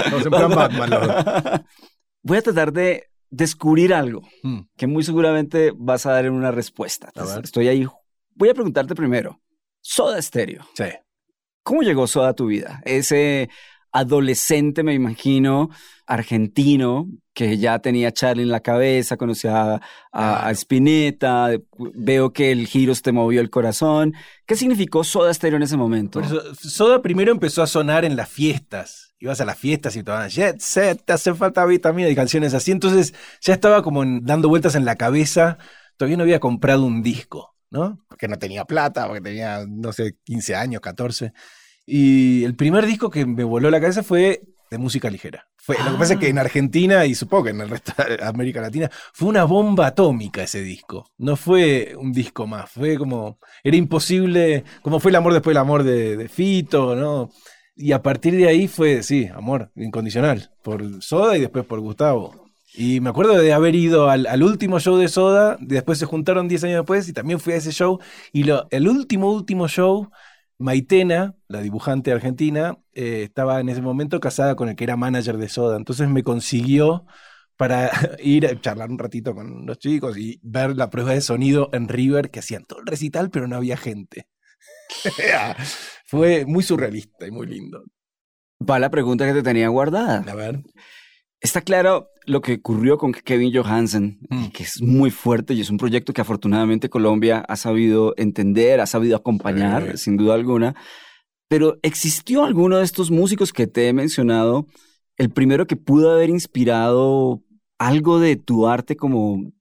En 0.06 0.30
plan 0.30 0.50
Batman. 0.50 1.66
Voy 2.24 2.38
a 2.38 2.42
tratar 2.42 2.74
de 2.74 3.10
descubrir 3.30 3.94
algo 3.94 4.22
mm. 4.44 4.62
que 4.78 4.88
muy 4.88 5.04
seguramente 5.04 5.74
vas 5.76 6.06
a 6.06 6.14
dar 6.14 6.26
en 6.26 6.34
una 6.34 6.52
respuesta. 6.52 7.12
Estoy 7.44 7.68
ahí 7.68 7.86
Voy 8.38 8.50
a 8.50 8.53
preguntarte 8.53 8.94
primero. 8.94 9.41
Soda 9.82 10.22
Stereo. 10.22 10.63
Sí. 10.75 10.86
¿Cómo 11.63 11.82
llegó 11.82 12.06
Soda 12.08 12.29
a 12.29 12.34
tu 12.34 12.46
vida? 12.46 12.82
Ese 12.86 13.50
adolescente, 13.91 14.84
me 14.84 14.94
imagino, 14.94 15.70
argentino, 16.06 17.10
que 17.34 17.58
ya 17.58 17.79
tenía 17.79 18.10
a 18.10 18.12
Charlie 18.12 18.44
en 18.44 18.51
la 18.51 18.60
cabeza, 18.60 19.17
conocía 19.17 19.82
a, 20.12 20.51
Spinetta, 20.51 21.50
veo 21.96 22.32
que 22.32 22.51
el 22.51 22.67
Giros 22.67 23.01
te 23.01 23.12
movió 23.12 23.41
el 23.41 23.50
corazón. 23.50 24.13
¿Qué 24.46 24.56
significó 24.56 25.03
Soda 25.03 25.34
Stereo 25.34 25.58
en 25.58 25.63
ese 25.63 25.77
momento? 25.77 26.22
Soda 26.60 27.01
primero 27.01 27.32
empezó 27.32 27.63
a 27.63 27.67
sonar 27.67 28.06
en 28.06 28.15
las 28.15 28.29
fiestas. 28.29 29.15
Ibas 29.20 29.41
a 29.41 29.46
las 29.46 29.58
fiestas 29.58 29.96
y 29.96 30.03
tomaban 30.03 30.29
Jet 30.29 30.60
Set, 30.60 31.03
te 31.03 31.13
hace 31.13 31.34
falta 31.34 31.65
vitamina 31.65 32.08
y 32.08 32.15
canciones 32.15 32.53
así. 32.53 32.72
Entonces 32.72 33.15
ya 33.41 33.53
estaba 33.53 33.82
como 33.82 34.03
dando 34.22 34.48
vueltas 34.48 34.75
en 34.75 34.86
la 34.86 34.96
cabeza. 34.96 35.58
Todavía 35.98 36.17
no 36.17 36.24
había 36.24 36.39
comprado 36.39 36.86
un 36.86 37.01
disco, 37.01 37.57
¿no? 37.70 38.04
Porque 38.08 38.28
no 38.28 38.38
tenía 38.38 38.66
plata, 38.66 39.06
porque 39.08 39.22
tenía, 39.22 39.66
no 39.68 39.94
sé, 39.94 40.18
15 40.24 40.56
años, 40.56 40.82
14. 40.82 41.34
Y 41.86 42.44
el 42.44 42.56
primer 42.56 42.86
disco 42.86 43.10
que 43.10 43.26
me 43.26 43.44
voló 43.44 43.70
la 43.70 43.80
cabeza 43.80 44.04
fue 44.04 44.42
de 44.70 44.78
música 44.78 45.10
ligera. 45.10 45.48
Fue, 45.56 45.78
Lo 45.84 45.92
que 45.92 45.98
pasa 45.98 46.14
es 46.14 46.20
que 46.20 46.30
en 46.30 46.38
ah. 46.38 46.42
Argentina 46.42 47.06
y 47.06 47.16
supongo 47.16 47.46
que 47.46 47.50
en 47.52 47.62
el 47.62 47.70
resto 47.70 47.94
de 48.04 48.24
América 48.24 48.62
Latina 48.62 48.90
fue 49.14 49.30
una 49.30 49.44
bomba 49.44 49.88
atómica 49.88 50.44
ese 50.44 50.62
disco. 50.62 51.12
No 51.18 51.36
fue 51.36 51.96
un 51.98 52.12
disco 52.12 52.48
más, 52.48 52.70
fue 52.70 52.98
como, 52.98 53.40
era 53.64 53.78
imposible, 53.78 54.64
como 54.82 55.00
fue 55.00 55.12
el 55.12 55.16
amor 55.16 55.34
después 55.34 55.54
del 55.54 55.62
amor 55.62 55.84
de, 55.84 56.30
Fito, 56.30 56.96
¿no? 56.96 57.30
Y 57.76 57.92
a 57.92 58.02
partir 58.02 58.36
de 58.36 58.48
ahí 58.48 58.68
fue, 58.68 59.04
sí, 59.04 59.30
amor 59.34 59.72
incondicional, 59.76 60.52
por 60.64 61.02
Soda 61.02 61.38
y 61.38 61.42
después 61.42 61.66
por 61.66 61.80
Gustavo. 61.80 62.47
Y 62.79 63.01
me 63.01 63.10
acuerdo 63.10 63.36
de 63.38 63.53
haber 63.53 63.74
ido 63.74 64.07
al, 64.07 64.43
último 64.43 64.79
show 64.79 64.98
de 64.98 65.07
Soda, 65.07 65.57
después 65.60 65.98
se 65.98 66.05
juntaron 66.05 66.48
10 66.48 66.63
años 66.65 66.75
después 66.77 67.10
y 67.10 67.13
también 67.13 67.39
fui 67.39 67.53
a 67.53 67.55
ese 67.55 67.72
show. 67.72 68.00
Y 68.31 68.43
lo, 68.43 68.67
el 68.69 68.88
último, 68.88 69.31
último 69.34 69.67
show 69.67 70.12
Maitena, 70.60 71.36
la 71.48 71.62
dibujante 71.62 72.12
argentina, 72.12 72.77
eh, 72.93 73.24
estaba 73.24 73.60
en 73.60 73.69
ese 73.69 73.81
momento 73.81 74.19
casada 74.19 74.55
con 74.55 74.69
el 74.69 74.75
que 74.75 74.84
era 74.84 74.96
manager 74.96 75.38
de 75.38 75.50
Soda, 75.50 75.75
entonces 75.75 76.07
me 76.07 76.22
consiguió 76.22 77.05
para 77.55 77.89
ir 78.19 78.46
a 78.46 78.62
charlar 78.62 78.91
un 78.91 79.00
ratito 79.00 79.34
con 79.34 79.65
los 79.65 79.79
chicos 79.79 80.15
y 80.15 80.39
ver 80.43 80.75
la 80.75 80.91
prueba 80.91 81.13
de 81.13 81.22
sonido 81.22 81.69
en 81.74 81.88
River, 81.88 82.29
que 82.29 82.39
hacían 82.39 82.63
todo 82.65 82.79
el 82.79 82.86
recital, 82.86 83.31
pero 83.31 83.48
no 83.48 83.55
había 83.55 83.77
gente. 83.77 84.27
Fue 86.05 86.46
muy 86.46 86.62
surrealista 86.62 87.25
y 87.25 87.31
muy 87.31 87.48
lindo. 87.48 87.84
Va 88.60 88.77
la 88.77 88.91
pregunta 88.91 89.25
que 89.25 89.34
te 89.34 89.43
tenía 89.43 89.67
guardada. 89.69 90.24
A 90.27 90.36
ver. 90.36 90.62
Está 91.39 91.62
claro 91.62 92.10
lo 92.25 92.41
que 92.41 92.56
ocurrió 92.56 92.98
con 92.98 93.12
Kevin 93.12 93.53
Johansen, 93.53 94.20
mm. 94.29 94.48
que 94.48 94.63
es 94.63 94.82
muy 94.82 95.12
fuerte 95.12 95.53
y 95.53 95.62
es 95.62 95.70
un 95.70 95.77
proyecto 95.77 96.13
que 96.13 96.22
afortunadamente 96.22 96.89
Colombia 96.89 97.44
ha 97.48 97.56
sabido 97.56 98.13
entender, 98.17 98.82
ha 98.82 98.86
sabido 98.86 99.15
acompañar, 99.15 99.98
sin 99.98 100.17
duda 100.17 100.34
alguna. 100.34 100.75
Pero 101.48 101.77
¿existió 101.84 102.44
alguno 102.44 102.77
de 102.77 102.84
estos 102.84 103.12
músicos 103.12 103.53
que 103.53 103.67
te 103.67 103.88
he 103.88 103.94
mencionado, 103.94 104.65
el 105.15 105.29
primero 105.29 105.67
que 105.67 105.75
pudo 105.75 106.12
haber 106.12 106.29
inspirado 106.29 107.44
algo 107.77 108.20
de 108.20 108.36
tu 108.36 108.67
arte 108.67 108.98
como 108.98 109.51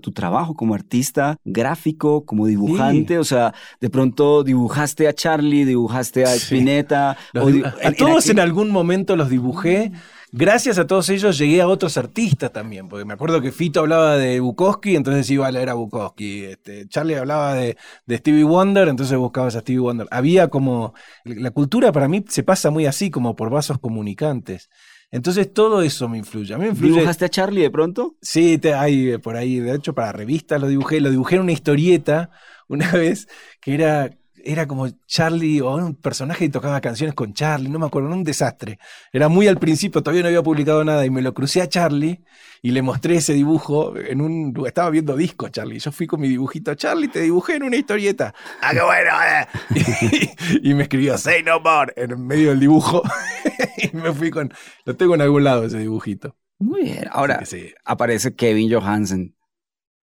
tu 0.00 0.12
trabajo 0.12 0.54
como 0.54 0.74
artista 0.74 1.38
gráfico, 1.44 2.24
como 2.24 2.46
dibujante, 2.46 3.18
o 3.18 3.24
sea, 3.24 3.54
de 3.80 3.90
pronto 3.90 4.42
dibujaste 4.42 5.08
a 5.08 5.12
Charlie, 5.12 5.64
dibujaste 5.64 6.24
a 6.24 6.34
Spinetta. 6.34 7.16
a, 7.34 7.92
todos 7.92 8.28
en 8.28 8.40
algún 8.40 8.70
momento 8.70 9.16
los 9.16 9.28
dibujé 9.28 9.92
gracias 10.32 10.78
a 10.78 10.86
todos 10.86 11.08
ellos 11.08 11.38
llegué 11.38 11.62
a 11.62 11.68
otros 11.68 11.96
artistas 11.96 12.52
también, 12.52 12.88
porque 12.88 13.04
me 13.04 13.14
acuerdo 13.14 13.40
que 13.40 13.52
Fito 13.52 13.80
hablaba 13.80 14.16
de 14.16 14.40
Bukowski, 14.40 14.94
entonces 14.94 15.28
iba 15.30 15.46
a 15.46 15.50
leer 15.50 15.70
a 15.70 15.74
Bukowski. 15.74 16.44
Este, 16.44 16.86
Charlie 16.88 17.16
hablaba 17.16 17.54
de, 17.54 17.76
Stevie 18.10 18.44
Wonder, 18.44 18.88
entonces 18.88 19.16
buscabas 19.16 19.56
a 19.56 19.60
Stevie 19.60 19.80
Wonder. 19.80 20.06
Había 20.10 20.48
como, 20.48 20.94
la 21.24 21.50
cultura 21.50 21.90
para 21.92 22.08
mí 22.08 22.24
se 22.28 22.42
pasa 22.42 22.70
muy 22.70 22.86
así, 22.86 23.10
como 23.10 23.34
por 23.34 23.50
vasos 23.50 23.78
comunicantes. 23.78 24.68
Entonces 25.10 25.52
todo 25.52 25.82
eso 25.82 26.08
me 26.08 26.18
influye. 26.18 26.52
A 26.54 26.58
mí 26.58 26.64
me 26.64 26.70
influye... 26.70 26.94
¿Dibujaste 26.94 27.24
a 27.24 27.28
Charlie 27.28 27.62
de 27.62 27.70
pronto? 27.70 28.16
Sí, 28.20 28.60
hay 28.74 29.12
eh, 29.12 29.18
por 29.18 29.36
ahí, 29.36 29.60
de 29.60 29.74
hecho 29.74 29.94
para 29.94 30.12
revistas 30.12 30.60
lo 30.60 30.66
dibujé, 30.66 31.00
lo 31.00 31.10
dibujé 31.10 31.36
en 31.36 31.42
una 31.42 31.52
historieta 31.52 32.30
una 32.68 32.90
vez 32.92 33.28
que 33.60 33.74
era 33.74 34.10
era 34.46 34.66
como 34.66 34.88
Charlie 35.06 35.60
o 35.60 35.74
un 35.74 35.94
personaje 35.96 36.46
que 36.46 36.52
tocaba 36.52 36.80
canciones 36.80 37.14
con 37.14 37.34
Charlie, 37.34 37.68
no 37.68 37.78
me 37.78 37.86
acuerdo, 37.86 38.08
era 38.08 38.16
un 38.16 38.24
desastre. 38.24 38.78
Era 39.12 39.28
muy 39.28 39.48
al 39.48 39.58
principio, 39.58 40.02
todavía 40.02 40.22
no 40.22 40.28
había 40.28 40.42
publicado 40.42 40.84
nada 40.84 41.04
y 41.04 41.10
me 41.10 41.20
lo 41.20 41.34
crucé 41.34 41.60
a 41.62 41.68
Charlie 41.68 42.24
y 42.62 42.70
le 42.70 42.82
mostré 42.82 43.16
ese 43.16 43.34
dibujo 43.34 43.96
en 43.96 44.20
un 44.20 44.54
estaba 44.66 44.90
viendo 44.90 45.16
disco 45.16 45.48
Charlie. 45.48 45.78
Yo 45.78 45.92
fui 45.92 46.06
con 46.06 46.20
mi 46.20 46.28
dibujito, 46.28 46.74
Charlie, 46.74 47.08
te 47.08 47.20
dibujé 47.20 47.56
en 47.56 47.64
una 47.64 47.76
historieta. 47.76 48.34
Ah, 48.60 48.72
qué 48.72 48.82
bueno. 48.82 49.10
Eh". 49.22 50.28
y, 50.62 50.74
me 50.74 50.84
escribió 50.84 51.18
Say 51.18 51.42
no 51.42 51.60
more 51.60 51.92
en 51.96 52.26
medio 52.26 52.50
del 52.50 52.60
dibujo 52.60 53.02
y 53.78 53.96
me 53.96 54.12
fui 54.12 54.30
con 54.30 54.52
lo 54.84 54.96
tengo 54.96 55.14
en 55.14 55.22
algún 55.22 55.44
lado 55.44 55.64
ese 55.64 55.78
dibujito. 55.78 56.36
Muy 56.58 56.84
bien. 56.84 57.04
Ahora 57.10 57.42
aparece 57.84 58.34
Kevin 58.34 58.72
Johansen 58.72 59.35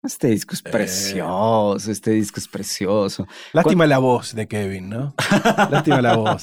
este 0.03 0.29
disco 0.29 0.55
es 0.55 0.61
eh. 0.61 0.71
precioso, 0.71 1.91
este 1.91 2.13
disco 2.13 2.41
es 2.41 2.49
precioso. 2.49 3.27
Lástima 3.53 3.87
la 3.87 3.99
voz 3.99 4.35
de 4.35 4.49
Kevin, 4.49 4.89
¿no? 4.89 5.15
Lástima 5.71 6.01
la 6.01 6.17
voz. 6.17 6.43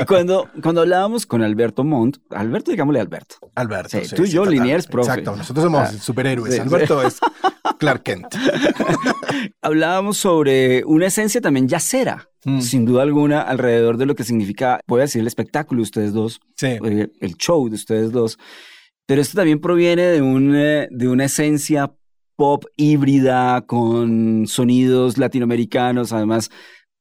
y 0.00 0.04
cuando, 0.04 0.48
cuando 0.62 0.82
hablábamos 0.82 1.26
con 1.26 1.42
Alberto 1.42 1.84
Montt, 1.84 2.18
Alberto, 2.30 2.70
digámosle 2.70 3.00
Alberto. 3.00 3.36
Alberto. 3.54 4.00
Sí, 4.02 4.14
tú 4.14 4.24
y 4.24 4.30
yo, 4.30 4.44
Liniers, 4.44 4.86
profe. 4.86 5.10
Exacto, 5.10 5.36
nosotros 5.36 5.64
somos 5.64 5.80
ah, 5.80 5.92
superhéroes. 5.92 6.58
Alberto 6.60 7.02
es 7.02 7.18
Clark 7.78 8.02
Kent. 8.02 8.34
hablábamos 9.62 10.18
sobre 10.18 10.84
una 10.84 11.06
esencia 11.06 11.40
también 11.40 11.68
yacera, 11.68 12.28
mm. 12.44 12.60
sin 12.60 12.84
duda 12.84 13.02
alguna, 13.02 13.42
alrededor 13.42 13.96
de 13.96 14.06
lo 14.06 14.14
que 14.14 14.24
significa, 14.24 14.80
voy 14.86 15.00
a 15.00 15.02
decir, 15.02 15.20
el 15.20 15.26
espectáculo 15.26 15.78
de 15.78 15.82
ustedes 15.82 16.12
dos, 16.12 16.40
eh, 16.62 17.08
el 17.20 17.36
show 17.36 17.68
de 17.68 17.74
ustedes 17.74 18.12
dos. 18.12 18.38
Pero 19.08 19.22
esto 19.22 19.36
también 19.36 19.58
proviene 19.58 20.02
de, 20.02 20.20
un, 20.20 20.54
eh, 20.54 20.86
de 20.90 21.08
una 21.08 21.24
esencia 21.24 21.94
pop 22.36 22.66
híbrida 22.76 23.62
con 23.62 24.46
sonidos 24.46 25.16
latinoamericanos, 25.16 26.12
además 26.12 26.50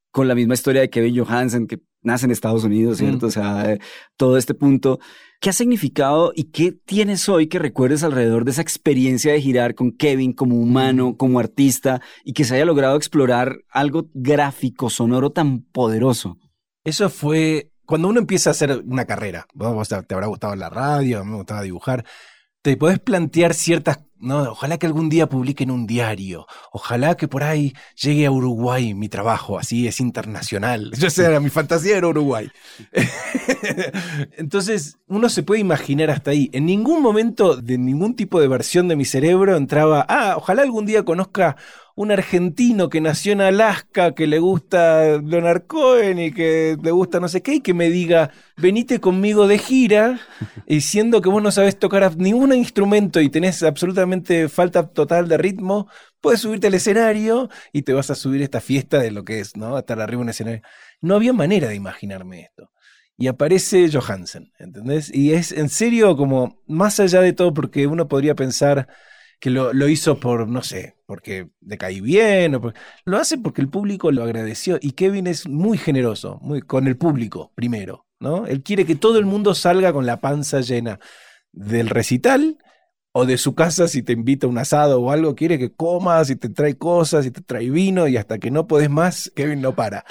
con 0.09 0.29
la 0.29 0.33
misma 0.33 0.53
historia 0.53 0.79
de 0.79 0.89
Kevin 0.89 1.17
Johansen, 1.17 1.67
que 1.67 1.81
nace 2.01 2.25
en 2.25 2.31
Estados 2.31 2.63
Unidos, 2.63 2.99
¿cierto? 2.99 3.25
Mm. 3.25 3.27
O 3.27 3.31
sea, 3.31 3.73
eh, 3.73 3.79
todo 4.15 4.37
este 4.37 4.53
punto. 4.53 4.99
¿Qué 5.41 5.49
ha 5.49 5.53
significado 5.53 6.31
y 6.33 6.45
qué 6.45 6.71
tienes 6.71 7.27
hoy 7.27 7.47
que 7.47 7.59
recuerdes 7.59 8.03
alrededor 8.03 8.45
de 8.45 8.51
esa 8.51 8.61
experiencia 8.61 9.33
de 9.33 9.41
girar 9.41 9.75
con 9.75 9.91
Kevin 9.91 10.31
como 10.31 10.55
humano, 10.55 11.09
mm. 11.09 11.17
como 11.17 11.39
artista 11.39 12.01
y 12.23 12.31
que 12.31 12.45
se 12.45 12.55
haya 12.55 12.63
logrado 12.63 12.95
explorar 12.95 13.57
algo 13.69 14.09
gráfico, 14.13 14.89
sonoro 14.89 15.31
tan 15.31 15.61
poderoso? 15.61 16.37
Eso 16.85 17.09
fue 17.09 17.73
cuando 17.87 18.09
uno 18.09 18.19
empieza 18.19 18.49
a 18.49 18.51
hacer 18.51 18.83
una 18.85 19.05
carrera, 19.05 19.47
te 19.57 20.13
habrá 20.13 20.27
gustado 20.27 20.55
la 20.55 20.69
radio, 20.69 21.23
me 21.23 21.37
gustaba 21.37 21.61
dibujar, 21.61 22.05
te 22.61 22.75
podés 22.75 22.99
plantear 22.99 23.53
ciertas, 23.53 23.99
no, 24.19 24.51
ojalá 24.51 24.77
que 24.77 24.85
algún 24.85 25.09
día 25.09 25.27
publiquen 25.27 25.71
un 25.71 25.85
diario, 25.87 26.47
ojalá 26.71 27.15
que 27.15 27.27
por 27.27 27.43
ahí 27.43 27.73
llegue 28.01 28.25
a 28.25 28.31
Uruguay 28.31 28.93
mi 28.93 29.09
trabajo, 29.09 29.59
así 29.59 29.87
es 29.87 29.99
internacional. 29.99 30.91
Yo 30.97 31.09
sé, 31.09 31.39
mi 31.39 31.49
fantasía 31.49 31.97
era 31.97 32.07
Uruguay. 32.07 32.49
Entonces, 34.37 34.97
uno 35.07 35.29
se 35.29 35.43
puede 35.43 35.61
imaginar 35.61 36.09
hasta 36.09 36.31
ahí. 36.31 36.49
En 36.53 36.65
ningún 36.65 37.01
momento 37.01 37.55
de 37.55 37.77
ningún 37.77 38.15
tipo 38.15 38.39
de 38.39 38.47
versión 38.47 38.87
de 38.87 38.95
mi 38.95 39.05
cerebro 39.05 39.55
entraba, 39.55 40.05
ah, 40.09 40.35
ojalá 40.37 40.63
algún 40.63 40.85
día 40.85 41.03
conozca 41.03 41.57
un 41.97 42.11
argentino 42.11 42.89
que 42.89 43.01
nació 43.01 43.31
en 43.33 43.41
Alaska, 43.41 44.13
que 44.13 44.27
le 44.27 44.37
gusta 44.37 45.19
Leonard 45.19 45.63
Cohen 45.65 46.19
y 46.19 46.31
que 46.31 46.77
le 46.79 46.91
gusta 46.91 47.19
no 47.19 47.27
sé 47.27 47.41
qué, 47.41 47.55
y 47.55 47.61
que 47.61 47.73
me 47.73 47.89
diga, 47.89 48.29
venite 48.55 48.99
conmigo 48.99 49.47
de 49.47 49.57
gira, 49.57 50.19
y 50.67 50.81
siendo 50.81 51.23
que 51.23 51.29
vos 51.29 51.41
no 51.41 51.49
sabes 51.49 51.79
tocar 51.79 52.15
ningún 52.15 52.53
instrumento 52.53 53.19
y 53.19 53.29
tenés 53.29 53.63
absolutamente 53.63 54.06
falta 54.49 54.87
total 54.87 55.27
de 55.27 55.37
ritmo, 55.37 55.87
puedes 56.21 56.41
subirte 56.41 56.67
al 56.67 56.73
escenario 56.73 57.49
y 57.71 57.83
te 57.83 57.93
vas 57.93 58.09
a 58.09 58.15
subir 58.15 58.41
esta 58.41 58.61
fiesta 58.61 58.99
de 58.99 59.11
lo 59.11 59.23
que 59.23 59.39
es, 59.39 59.55
¿no? 59.55 59.77
Estar 59.77 59.99
arriba 60.01 60.21
en 60.21 60.25
un 60.25 60.29
escenario. 60.29 60.61
No 61.01 61.15
había 61.15 61.33
manera 61.33 61.67
de 61.67 61.75
imaginarme 61.75 62.41
esto. 62.41 62.71
Y 63.17 63.27
aparece 63.27 63.89
Johansen, 63.91 64.51
¿entendés? 64.59 65.13
Y 65.13 65.33
es 65.33 65.51
en 65.51 65.69
serio 65.69 66.15
como, 66.15 66.61
más 66.67 66.99
allá 66.99 67.21
de 67.21 67.33
todo, 67.33 67.53
porque 67.53 67.87
uno 67.87 68.07
podría 68.07 68.35
pensar 68.35 68.87
que 69.39 69.49
lo, 69.49 69.73
lo, 69.73 69.87
hizo 69.87 70.19
por, 70.19 70.47
no 70.47 70.61
sé, 70.61 70.95
porque 71.05 71.49
le 71.61 71.77
caí 71.77 72.01
bien, 72.01 72.55
o 72.55 72.73
lo 73.05 73.17
hace 73.17 73.37
porque 73.37 73.61
el 73.61 73.69
público 73.69 74.11
lo 74.11 74.23
agradeció. 74.23 74.77
Y 74.81 74.91
Kevin 74.91 75.27
es 75.27 75.47
muy 75.47 75.77
generoso, 75.77 76.39
con 76.67 76.87
el 76.87 76.97
público 76.97 77.51
primero, 77.55 78.05
¿no? 78.19 78.45
Él 78.45 78.61
quiere 78.63 78.85
que 78.85 78.95
todo 78.95 79.17
el 79.17 79.25
mundo 79.25 79.55
salga 79.55 79.93
con 79.93 80.05
la 80.05 80.21
panza 80.21 80.61
llena 80.61 80.99
del 81.51 81.89
recital 81.89 82.57
o 83.17 83.25
de 83.25 83.37
su 83.37 83.55
casa 83.55 83.87
si 83.87 84.03
te 84.03 84.13
invita 84.13 84.45
a 84.45 84.49
un 84.49 84.57
asado 84.57 85.01
o 85.01 85.11
algo, 85.11 85.33
quiere 85.35 85.57
que 85.57 85.71
comas 85.71 86.29
y 86.29 86.35
te 86.35 86.49
trae 86.49 86.75
cosas 86.77 87.25
y 87.25 87.31
te 87.31 87.41
trae 87.41 87.69
vino 87.69 88.07
y 88.07 88.15
hasta 88.17 88.37
que 88.37 88.51
no 88.51 88.67
podés 88.67 88.89
más, 88.89 89.31
Kevin 89.35 89.61
no 89.61 89.73
para. 89.75 90.05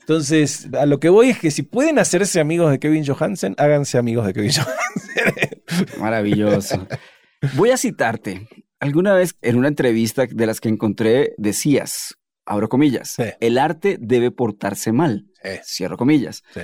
Entonces, 0.00 0.68
a 0.78 0.84
lo 0.86 1.00
que 1.00 1.08
voy 1.08 1.30
es 1.30 1.38
que 1.38 1.50
si 1.50 1.62
pueden 1.62 1.98
hacerse 1.98 2.38
amigos 2.40 2.70
de 2.70 2.78
Kevin 2.78 3.04
Johansen, 3.06 3.54
háganse 3.58 3.96
amigos 3.98 4.26
de 4.26 4.32
Kevin 4.34 4.50
Johansen. 4.56 6.00
Maravilloso. 6.00 6.86
Voy 7.54 7.70
a 7.70 7.76
citarte. 7.76 8.48
Alguna 8.78 9.14
vez 9.14 9.34
en 9.42 9.56
una 9.56 9.68
entrevista 9.68 10.26
de 10.26 10.46
las 10.46 10.60
que 10.60 10.68
encontré 10.68 11.34
decías, 11.36 12.14
abro 12.46 12.68
comillas, 12.68 13.10
Sí. 13.16 13.24
el 13.40 13.58
arte 13.58 13.96
debe 14.00 14.30
portarse 14.30 14.92
mal, 14.92 15.26
Sí, 15.42 15.50
cierro 15.64 15.96
comillas. 15.96 16.42
sí. 16.54 16.60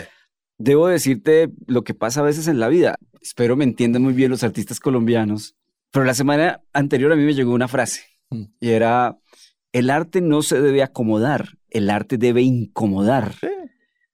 Debo 0.58 0.88
decirte 0.88 1.50
lo 1.66 1.84
que 1.84 1.92
pasa 1.92 2.20
a 2.20 2.24
veces 2.24 2.48
en 2.48 2.58
la 2.58 2.68
vida. 2.68 2.96
Espero 3.20 3.56
me 3.56 3.64
entiendan 3.64 4.00
muy 4.02 4.14
bien 4.14 4.30
los 4.30 4.42
artistas 4.42 4.80
colombianos. 4.80 5.54
Pero 5.92 6.04
la 6.04 6.14
semana 6.14 6.60
anterior 6.72 7.12
a 7.12 7.16
mí 7.16 7.24
me 7.24 7.34
llegó 7.34 7.52
una 7.52 7.68
frase 7.68 8.02
Mm. 8.30 8.42
y 8.58 8.70
era, 8.70 9.16
el 9.72 9.88
arte 9.88 10.20
no 10.20 10.42
se 10.42 10.60
debe 10.60 10.82
acomodar, 10.82 11.58
el 11.70 11.88
arte 11.90 12.18
debe 12.18 12.42
incomodar. 12.42 13.34
Sí. 13.40 13.46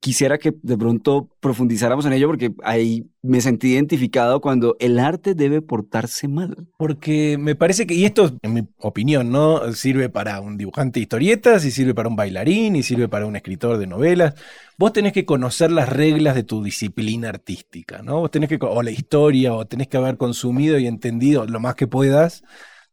Quisiera 0.03 0.37
que 0.37 0.53
de 0.63 0.77
pronto 0.77 1.29
profundizáramos 1.39 2.05
en 2.07 2.13
ello 2.13 2.27
porque 2.27 2.53
ahí 2.65 3.07
me 3.23 3.41
sentí 3.41 3.69
identificado 3.69 4.41
cuando 4.41 4.77
el 4.81 4.99
arte 4.99 5.37
debe 5.37 5.63
portarse 5.63 6.27
mal. 6.27 6.67
Porque 6.77 7.39
me 7.39 7.55
parece 7.55 7.87
que, 7.87 7.95
y 7.95 8.05
esto, 8.05 8.33
en 8.43 8.53
mi 8.53 8.67
opinión, 8.79 9.31
¿no? 9.31 9.73
Sirve 9.75 10.09
para 10.09 10.41
un 10.41 10.57
dibujante 10.57 10.99
de 10.99 11.03
historietas, 11.03 11.65
y 11.65 11.71
sirve 11.71 11.95
para 11.95 12.09
un 12.09 12.17
bailarín, 12.17 12.75
y 12.75 12.83
sirve 12.83 13.07
para 13.07 13.27
un 13.27 13.37
escritor 13.37 13.79
de 13.79 13.87
novelas. 13.87 14.35
Vos 14.77 14.93
tenés 14.93 15.13
que 15.13 15.25
conocer 15.25 15.71
las 15.71 15.89
reglas 15.89 16.35
de 16.35 16.43
tu 16.43 16.65
disciplina 16.65 17.29
artística, 17.29 18.03
¿no? 18.03 18.19
Vos 18.19 18.33
tenés 18.33 18.49
que, 18.49 18.59
o 18.61 18.83
la 18.83 18.91
historia, 18.91 19.55
o 19.55 19.69
tenés 19.69 19.87
que 19.87 19.99
haber 19.99 20.17
consumido 20.17 20.81
y 20.81 20.89
entendido 20.89 21.47
lo 21.47 21.61
más 21.61 21.77
que 21.77 21.87
puedas. 21.87 22.43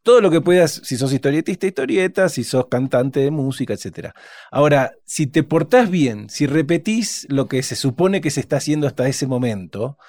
Todo 0.09 0.21
lo 0.21 0.31
que 0.31 0.41
puedas, 0.41 0.81
si 0.83 0.97
sos 0.97 1.13
historietista, 1.13 1.67
historietas, 1.67 2.33
si 2.33 2.43
sos 2.43 2.65
cantante 2.65 3.19
de 3.19 3.29
música, 3.29 3.75
etc. 3.75 4.09
Ahora, 4.49 4.93
si 5.05 5.27
te 5.27 5.43
portás 5.43 5.91
bien, 5.91 6.31
si 6.31 6.47
repetís 6.47 7.27
lo 7.29 7.47
que 7.47 7.61
se 7.61 7.75
supone 7.75 8.19
que 8.19 8.31
se 8.31 8.39
está 8.39 8.57
haciendo 8.57 8.87
hasta 8.87 9.07
ese 9.07 9.27
momento, 9.27 9.99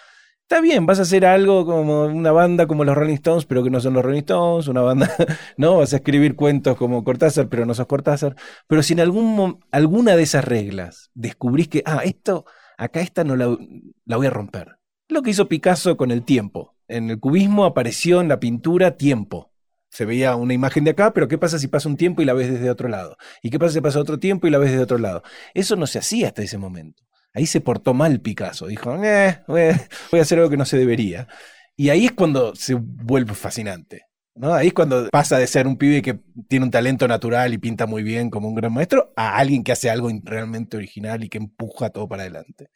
Está 0.40 0.62
bien, 0.62 0.87
vas 0.87 1.00
a 1.00 1.02
hacer 1.02 1.26
algo 1.26 1.66
como 1.66 2.07
una 2.07 2.33
banda 2.33 2.66
como 2.66 2.83
los 2.83 2.97
Rolling 2.97 3.16
Stones, 3.16 3.45
pero 3.45 3.62
que 3.62 3.69
no 3.69 3.78
son 3.78 3.92
los 3.92 4.02
Rolling 4.02 4.21
Stones, 4.21 4.69
una 4.69 4.80
banda, 4.80 5.14
no, 5.59 5.76
vas 5.76 5.92
a 5.92 5.97
escribir 5.97 6.35
cuentos 6.35 6.78
como 6.78 7.04
Cortázar, 7.04 7.50
pero 7.50 7.66
no 7.66 7.75
sos 7.75 7.87
Cortázar. 7.87 8.37
Pero 8.66 8.83
si 8.83 8.95
en 8.95 9.00
alguna 9.00 10.16
de 10.16 10.23
esas 10.23 10.47
reglas 10.47 11.11
descubrís 11.12 11.69
que, 11.69 11.83
ah, 11.85 12.00
esto, 12.04 12.47
acá 12.78 13.02
esta 13.02 13.23
no 13.23 13.37
la, 13.37 13.54
la 14.07 14.16
voy 14.16 14.28
a 14.28 14.30
romper. 14.30 14.78
Lo 15.11 15.21
que 15.21 15.33
hizo 15.33 15.47
Picasso 15.47 15.99
con 15.99 16.11
el 16.11 16.25
tiempo. 16.25 16.75
En 16.88 17.11
el 17.11 17.21
cubismo 17.21 17.66
apareció 17.66 18.23
en 18.23 18.28
la 18.28 18.40
pintura 18.40 18.97
tiempo. 18.97 19.50
Se 19.90 20.04
veía 20.04 20.37
una 20.37 20.54
imagen 20.54 20.85
de 20.85 20.92
acá, 20.92 21.12
pero 21.12 21.28
¿qué 21.28 21.37
pasa 21.37 21.59
si 21.59 21.66
pasa 21.68 21.88
un 21.88 21.97
tiempo 21.97 22.23
y 22.23 22.25
la 22.25 22.32
ves 22.32 22.50
desde 22.50 22.70
otro 22.70 22.88
lado? 22.88 23.16
¿Y 23.42 23.50
qué 23.50 23.59
pasa 23.59 23.75
si 23.75 23.80
pasa 23.80 23.99
otro 24.00 24.18
tiempo 24.18 24.47
y 24.47 24.50
la 24.50 24.59
ves 24.59 24.70
desde 24.70 24.82
otro 24.85 24.99
lado? 24.99 25.23
Eso 25.52 25.76
no 25.76 25.87
se 25.87 25.99
hacía 25.99 26.28
hasta 26.28 26.42
ese 26.42 26.59
momento. 26.59 27.02
Ahí 27.35 27.47
se 27.47 27.61
portó 27.61 27.92
mal 27.94 28.20
Picasso. 28.20 28.66
Dijo, 28.66 28.94
eh, 29.04 29.40
voy 29.49 29.61
a- 29.62 30.23
hacer 30.23 30.38
algo 30.38 30.50
que 30.50 30.56
no 30.56 30.64
se 30.64 30.78
debería. 30.78 31.28
Y 31.76 31.90
ahí 31.90 32.06
es 32.06 32.12
cuando 32.12 32.54
se 32.54 32.75
vuelve 32.75 33.35
fascinante. 33.35 34.02
¿no? 34.37 34.54
Ahí 34.54 34.68
es 34.68 34.73
cuando 34.75 35.09
pasa 35.11 35.38
de 35.38 35.47
ser 35.47 35.66
un 35.66 35.76
pibe 35.76 36.02
que 36.02 36.20
tiene 36.49 36.64
un 36.64 36.70
talento 36.70 37.06
natural 37.09 37.52
y 37.52 37.59
pinta 37.59 37.87
muy 37.87 38.02
bien 38.02 38.30
como 38.30 38.49
un 38.49 38.54
gran 38.54 38.73
maestro 38.73 39.12
a 39.16 39.37
alguien 39.37 39.62
que 39.64 39.73
hace 39.73 39.90
algo 39.90 40.09
realmente 40.25 40.76
original 40.76 41.25
y 41.25 41.28
que 41.28 41.38
empuja 41.38 41.90
todo 41.90 42.09
para 42.09 42.23
adelante. 42.23 42.68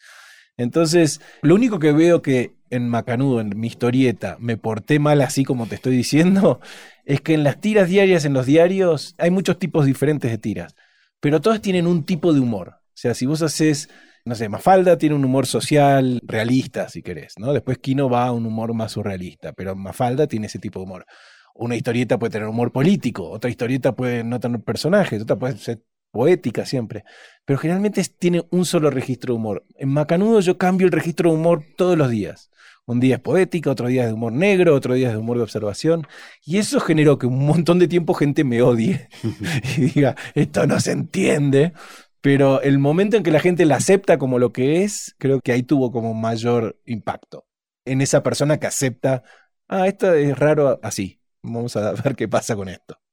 Entonces, 0.57 1.21
lo 1.43 1.55
único 1.55 1.79
que 1.79 1.93
veo 1.93 2.23
que 2.23 2.55
en 2.71 2.89
Macanudo, 2.89 3.41
en 3.41 3.59
mi 3.59 3.69
historieta, 3.69 4.37
me 4.41 4.57
porté 4.57 4.99
mal 4.99 5.21
así 5.21 5.45
como 5.45 5.67
te 5.67 5.75
estoy 5.77 5.97
diciendo, 5.97 6.61
es 7.05 7.21
que 7.21 7.35
en 7.35 7.45
las 7.45 7.61
tiras 7.61 7.89
diarias, 7.89 8.25
en 8.25 8.35
los 8.35 8.47
diarios, 8.47 9.15
hay 9.19 9.31
muchos 9.31 9.59
tipos 9.59 9.87
diferentes 9.87 10.31
de 10.31 10.39
tiras, 10.39 10.75
pero 11.21 11.41
todas 11.41 11.61
tienen 11.61 11.87
un 11.87 12.05
tipo 12.05 12.33
de 12.33 12.41
humor. 12.41 12.77
O 12.79 12.97
sea, 12.97 13.15
si 13.15 13.27
vos 13.27 13.43
haces, 13.43 13.89
no 14.25 14.35
sé, 14.35 14.49
Mafalda 14.49 14.99
tiene 14.99 15.17
un 15.17 15.25
humor 15.25 15.47
social 15.47 16.21
realista, 16.25 16.89
si 16.89 17.03
querés, 17.03 17.35
¿no? 17.39 17.53
Después 17.53 17.79
Kino 17.79 18.09
va 18.09 18.27
a 18.27 18.33
un 18.33 18.47
humor 18.47 18.75
más 18.75 18.93
surrealista, 18.93 19.53
pero 19.53 19.75
Mafalda 19.75 20.27
tiene 20.27 20.47
ese 20.47 20.59
tipo 20.59 20.79
de 20.79 20.85
humor. 20.85 21.07
Una 21.55 21.77
historieta 21.77 22.19
puede 22.19 22.33
tener 22.33 22.49
humor 22.49 22.73
político, 22.73 23.29
otra 23.31 23.51
historieta 23.51 23.95
puede 23.95 24.25
no 24.25 24.41
tener 24.41 24.61
personajes, 24.63 25.23
otra 25.23 25.37
puede 25.37 25.57
ser 25.59 25.83
poética 26.15 26.65
siempre, 26.65 27.05
pero 27.45 27.59
generalmente 27.59 28.03
tiene 28.19 28.45
un 28.51 28.65
solo 28.65 28.89
registro 28.89 29.35
de 29.35 29.39
humor. 29.39 29.67
En 29.77 29.91
Macanudo 29.91 30.41
yo 30.41 30.57
cambio 30.57 30.87
el 30.87 30.93
registro 30.93 31.31
de 31.31 31.37
humor 31.37 31.65
todos 31.77 31.99
los 31.99 32.09
días. 32.09 32.51
Un 32.87 33.01
día 33.01 33.17
es 33.17 33.21
poética, 33.21 33.71
otro 33.71 33.89
día 33.89 34.03
es 34.03 34.09
de 34.09 34.15
humor 34.15 34.33
negro, 34.33 34.75
otro 34.75 34.95
día 34.95 35.09
es 35.09 35.15
de 35.15 35.19
humor 35.19 35.39
de 35.39 35.43
observación. 35.43 36.07
Y 36.45 36.59
eso 36.59 36.79
generó 36.81 37.19
que 37.19 37.27
un 37.27 37.45
montón 37.45 37.79
de 37.79 37.89
tiempo 37.89 38.15
gente 38.15 38.45
me 38.45 38.63
odie 38.63 39.09
y 39.77 39.81
diga, 39.81 40.15
esto 40.35 40.67
no 40.67 40.79
se 40.79 40.93
entiende. 40.93 41.73
Pero 42.21 42.63
el 42.63 42.79
momento 42.79 43.17
en 43.17 43.23
que 43.23 43.31
la 43.33 43.41
gente 43.41 43.67
la 43.67 43.77
acepta 43.77 44.19
como 44.19 44.39
lo 44.39 44.53
que 44.53 44.85
es, 44.85 45.15
creo 45.19 45.41
que 45.41 45.53
ahí 45.53 45.63
tuvo 45.63 45.91
como 45.93 46.15
mayor 46.15 46.79
impacto. 46.87 47.47
En 47.85 48.01
esa 48.01 48.23
persona 48.23 48.59
que 48.59 48.67
acepta, 48.67 49.25
ah, 49.69 49.89
esto 49.89 50.15
es 50.15 50.39
raro 50.39 50.81
así. 50.83 51.21
Vamos 51.43 51.77
a 51.77 51.93
ver 51.93 52.15
qué 52.17 52.29
pasa 52.29 52.57
con 52.57 52.69
esto. 52.69 53.04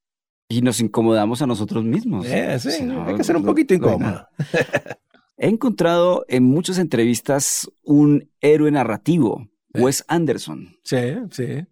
Y 0.51 0.61
nos 0.61 0.79
incomodamos 0.81 1.41
a 1.41 1.47
nosotros 1.47 1.83
mismos. 1.85 2.25
Eh, 2.27 2.57
sí, 2.59 2.71
Si 2.71 2.83
no, 2.83 3.05
hay 3.05 3.15
que 3.15 3.23
ser 3.23 3.37
un 3.37 3.45
poquito 3.45 3.73
incómodo. 3.73 4.27
He 5.37 5.47
encontrado 5.47 6.25
en 6.27 6.43
muchas 6.43 6.77
entrevistas 6.77 7.71
un 7.83 8.29
héroe 8.41 8.69
narrativo, 8.71 9.47
Sí. 9.73 9.81
Wes 9.81 10.03
Anderson, 10.09 10.75
Sí, 10.83 10.97
sí. 11.31 11.65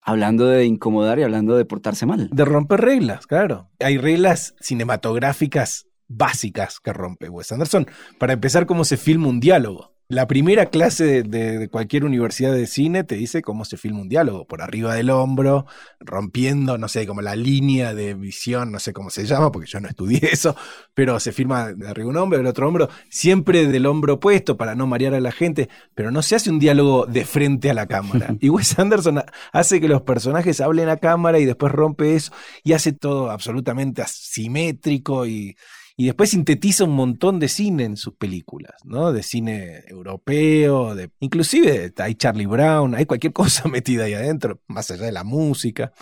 hablando 0.00 0.46
de 0.46 0.64
incomodar 0.66 1.18
y 1.18 1.24
hablando 1.24 1.56
de 1.56 1.64
portarse 1.64 2.06
mal. 2.06 2.28
De 2.32 2.44
romper 2.44 2.80
reglas, 2.80 3.26
claro. 3.26 3.70
Hay 3.80 3.98
reglas 3.98 4.54
cinematográficas 4.60 5.86
básicas 6.06 6.78
que 6.78 6.92
rompe 6.92 7.28
Wes 7.28 7.50
Anderson. 7.50 7.86
Para 8.18 8.34
empezar, 8.34 8.66
cómo 8.66 8.84
se 8.84 8.96
filma 8.96 9.26
un 9.28 9.40
diálogo. 9.40 9.96
La 10.12 10.26
primera 10.26 10.66
clase 10.66 11.04
de, 11.06 11.22
de- 11.22 11.58
de 11.58 11.68
cualquier 11.68 12.04
universidad 12.04 12.52
de 12.52 12.66
cine 12.66 13.02
te 13.02 13.14
dice 13.14 13.40
cómo 13.40 13.64
se 13.64 13.78
filma 13.78 14.02
un 14.02 14.10
diálogo, 14.10 14.44
por 14.44 14.60
arriba 14.60 14.94
del 14.94 15.08
hombro, 15.08 15.64
rompiendo, 16.00 16.76
no 16.76 16.86
sé, 16.88 17.06
como 17.06 17.22
la 17.22 17.34
línea 17.34 17.94
de 17.94 18.12
visión, 18.12 18.70
no 18.70 18.78
sé 18.78 18.92
cómo 18.92 19.08
se 19.08 19.24
llama, 19.24 19.50
porque 19.50 19.70
yo 19.70 19.80
no 19.80 19.88
estudié 19.88 20.20
eso, 20.30 20.54
pero 20.92 21.18
se 21.18 21.32
firma 21.32 21.72
de 21.72 21.88
arriba 21.88 22.10
un 22.10 22.18
hombro, 22.18 22.36
del 22.36 22.46
otro 22.46 22.68
hombro, 22.68 22.90
siempre 23.08 23.66
del 23.66 23.86
hombro 23.86 24.14
opuesto 24.14 24.58
para 24.58 24.74
no 24.74 24.86
marear 24.86 25.14
a 25.14 25.20
la 25.20 25.32
gente, 25.32 25.70
pero 25.94 26.10
no 26.10 26.20
se 26.20 26.34
hace 26.36 26.50
un 26.50 26.58
diálogo 26.58 27.06
de 27.06 27.24
frente 27.24 27.70
a 27.70 27.74
la 27.74 27.86
cámara. 27.86 28.36
Y 28.40 28.50
Wes 28.50 28.78
Anderson 28.78 29.22
hace 29.50 29.80
que 29.80 29.88
los 29.88 30.02
personajes 30.02 30.60
hablen 30.60 30.90
a 30.90 30.98
cámara 30.98 31.38
y 31.38 31.46
después 31.46 31.72
rompe 31.72 32.16
eso 32.16 32.32
y 32.62 32.74
hace 32.74 32.92
todo 32.92 33.30
absolutamente 33.30 34.02
asimétrico 34.02 35.24
y, 35.26 35.56
y 35.96 36.06
después 36.06 36.30
sintetiza 36.30 36.84
un 36.84 36.92
montón 36.92 37.38
de 37.38 37.48
cine 37.48 37.84
en 37.84 37.96
sus 37.96 38.14
películas, 38.14 38.74
¿no? 38.84 39.12
De 39.12 39.22
cine 39.22 39.84
europeo, 39.88 40.94
de, 40.94 41.10
inclusive 41.20 41.92
hay 41.98 42.14
Charlie 42.14 42.46
Brown, 42.46 42.94
hay 42.94 43.06
cualquier 43.06 43.32
cosa 43.34 43.68
metida 43.68 44.04
ahí 44.04 44.14
adentro, 44.14 44.60
más 44.68 44.90
allá 44.90 45.04
de 45.04 45.12
la 45.12 45.24
música. 45.24 45.92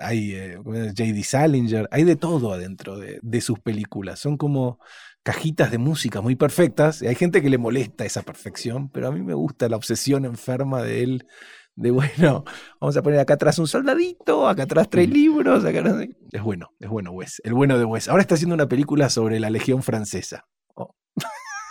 Hay 0.00 0.32
eh, 0.32 0.56
J.D. 0.56 1.22
Salinger, 1.22 1.88
hay 1.90 2.04
de 2.04 2.16
todo 2.16 2.52
adentro 2.52 2.98
de, 2.98 3.18
de 3.22 3.40
sus 3.40 3.58
películas. 3.60 4.20
Son 4.20 4.38
como 4.38 4.78
cajitas 5.22 5.70
de 5.70 5.78
música 5.78 6.20
muy 6.20 6.34
perfectas. 6.34 7.02
Hay 7.02 7.14
gente 7.14 7.42
que 7.42 7.50
le 7.50 7.58
molesta 7.58 8.04
esa 8.04 8.22
perfección, 8.22 8.88
pero 8.88 9.08
a 9.08 9.12
mí 9.12 9.22
me 9.22 9.34
gusta 9.34 9.68
la 9.68 9.76
obsesión 9.76 10.24
enferma 10.24 10.82
de 10.82 11.02
él. 11.02 11.26
De 11.74 11.90
bueno, 11.90 12.44
vamos 12.80 12.96
a 12.96 13.02
poner 13.02 13.18
acá 13.20 13.34
atrás 13.34 13.58
un 13.58 13.66
soldadito, 13.66 14.46
acá 14.46 14.64
atrás 14.64 14.90
tres 14.90 15.08
libros, 15.08 15.64
acá 15.64 15.82
sé. 15.98 16.10
Es 16.30 16.42
bueno, 16.42 16.70
es 16.78 16.88
bueno 16.88 17.12
Wes, 17.12 17.40
el 17.44 17.54
bueno 17.54 17.78
de 17.78 17.84
Wes. 17.84 18.08
Ahora 18.08 18.20
está 18.22 18.34
haciendo 18.34 18.54
una 18.54 18.68
película 18.68 19.08
sobre 19.08 19.40
la 19.40 19.48
Legión 19.48 19.82
Francesa. 19.82 20.44
Oh, 20.74 20.94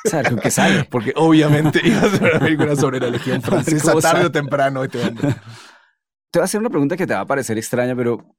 ¿Sabes 0.06 0.30
con 0.30 0.40
qué 0.40 0.50
sale? 0.50 0.84
porque 0.90 1.14
obviamente 1.16 1.82
iba 1.84 2.00
a 2.02 2.06
hacer 2.06 2.24
una 2.24 2.40
película 2.40 2.76
sobre 2.76 3.00
la 3.00 3.10
Legión 3.10 3.42
Francesa 3.44 3.92
¿Cómo 3.92 4.02
tarde 4.02 4.26
o 4.26 4.32
temprano 4.32 4.84
este 4.84 5.04
hombre. 5.06 5.36
Te 6.32 6.40
voy 6.40 6.42
a 6.42 6.46
hacer 6.46 6.60
una 6.60 6.70
pregunta 6.70 6.98
que 6.98 7.06
te 7.06 7.14
va 7.14 7.20
a 7.20 7.26
parecer 7.28 7.58
extraña, 7.60 7.96
pero 7.96 8.36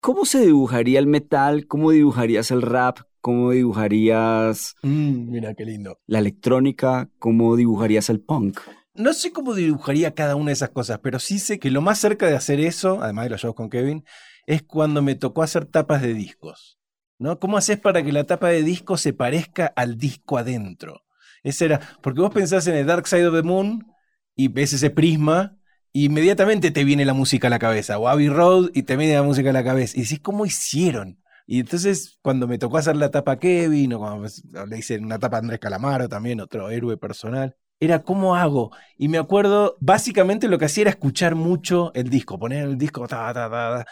¿cómo 0.00 0.24
se 0.24 0.46
dibujaría 0.46 0.98
el 0.98 1.06
metal? 1.06 1.66
¿Cómo 1.66 1.90
dibujarías 1.90 2.50
el 2.50 2.62
rap? 2.62 3.00
¿Cómo 3.20 3.50
dibujarías 3.50 4.76
Mm, 4.82 5.30
mira 5.30 5.52
qué 5.54 5.64
lindo. 5.66 5.98
la 6.06 6.20
electrónica? 6.20 7.10
¿Cómo 7.18 7.54
dibujarías 7.56 8.08
el 8.08 8.20
punk? 8.20 8.60
No 8.96 9.12
sé 9.12 9.32
cómo 9.32 9.54
dibujaría 9.54 10.14
cada 10.14 10.36
una 10.36 10.46
de 10.46 10.54
esas 10.54 10.70
cosas, 10.70 11.00
pero 11.02 11.18
sí 11.18 11.38
sé 11.38 11.58
que 11.58 11.70
lo 11.70 11.82
más 11.82 11.98
cerca 11.98 12.26
de 12.26 12.36
hacer 12.36 12.60
eso, 12.60 13.02
además 13.02 13.26
de 13.26 13.30
los 13.30 13.40
shows 13.42 13.54
con 13.54 13.68
Kevin, 13.68 14.04
es 14.46 14.62
cuando 14.62 15.02
me 15.02 15.14
tocó 15.14 15.42
hacer 15.42 15.66
tapas 15.66 16.02
de 16.02 16.14
discos. 16.14 16.78
¿No? 17.18 17.38
¿Cómo 17.38 17.56
haces 17.56 17.78
para 17.78 18.02
que 18.02 18.12
la 18.12 18.24
tapa 18.24 18.48
de 18.48 18.62
disco 18.62 18.98
se 18.98 19.14
parezca 19.14 19.72
al 19.74 19.96
disco 19.96 20.36
adentro? 20.36 21.02
Ese 21.42 21.64
era, 21.64 21.80
porque 22.02 22.20
vos 22.20 22.32
pensás 22.32 22.66
en 22.66 22.74
el 22.74 22.86
Dark 22.86 23.06
Side 23.06 23.28
of 23.28 23.34
the 23.34 23.42
Moon 23.42 23.86
y 24.34 24.48
ves 24.48 24.74
ese 24.74 24.90
prisma 24.90 25.56
y 25.92 26.06
inmediatamente 26.06 26.70
te 26.70 26.84
viene 26.84 27.06
la 27.06 27.14
música 27.14 27.46
a 27.46 27.50
la 27.50 27.58
cabeza, 27.58 27.98
o 27.98 28.08
Abbey 28.08 28.28
Road 28.28 28.70
y 28.74 28.82
te 28.82 28.96
viene 28.96 29.14
la 29.14 29.22
música 29.22 29.48
a 29.48 29.54
la 29.54 29.64
cabeza 29.64 29.96
y 29.96 30.02
decís, 30.02 30.20
¿cómo 30.20 30.44
hicieron? 30.44 31.22
Y 31.46 31.60
entonces, 31.60 32.18
cuando 32.20 32.46
me 32.46 32.58
tocó 32.58 32.76
hacer 32.76 32.96
la 32.96 33.10
tapa 33.10 33.38
Kevin, 33.38 33.94
o 33.94 34.00
cuando 34.00 34.28
le 34.68 34.78
hice 34.78 34.98
una 34.98 35.18
tapa 35.18 35.36
a 35.36 35.40
Andrés 35.40 35.60
Calamaro 35.60 36.08
también, 36.08 36.40
otro 36.40 36.68
héroe 36.68 36.98
personal, 36.98 37.56
era 37.80 38.02
cómo 38.02 38.36
hago. 38.36 38.72
Y 38.96 39.08
me 39.08 39.18
acuerdo, 39.18 39.76
básicamente 39.80 40.48
lo 40.48 40.58
que 40.58 40.66
hacía 40.66 40.82
era 40.82 40.90
escuchar 40.90 41.34
mucho 41.34 41.92
el 41.94 42.08
disco, 42.10 42.38
poner 42.38 42.64
el 42.64 42.78
disco, 42.78 43.06
ta, 43.06 43.32
ta, 43.32 43.50
ta, 43.50 43.50
ta, 43.50 43.86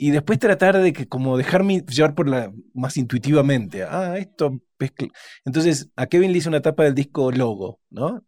y 0.00 0.12
después 0.12 0.38
tratar 0.38 0.78
de 0.78 0.92
que 0.92 1.08
como 1.08 1.36
dejarme 1.36 1.80
llevar 1.80 2.14
por 2.14 2.28
la 2.28 2.52
más 2.72 2.96
intuitivamente. 2.96 3.82
Ah, 3.82 4.16
esto 4.16 4.60
Entonces, 5.44 5.90
a 5.96 6.06
Kevin 6.06 6.30
le 6.32 6.38
hice 6.38 6.48
una 6.48 6.62
tapa 6.62 6.84
del 6.84 6.94
disco 6.94 7.32
Logo, 7.32 7.80
¿no? 7.90 8.24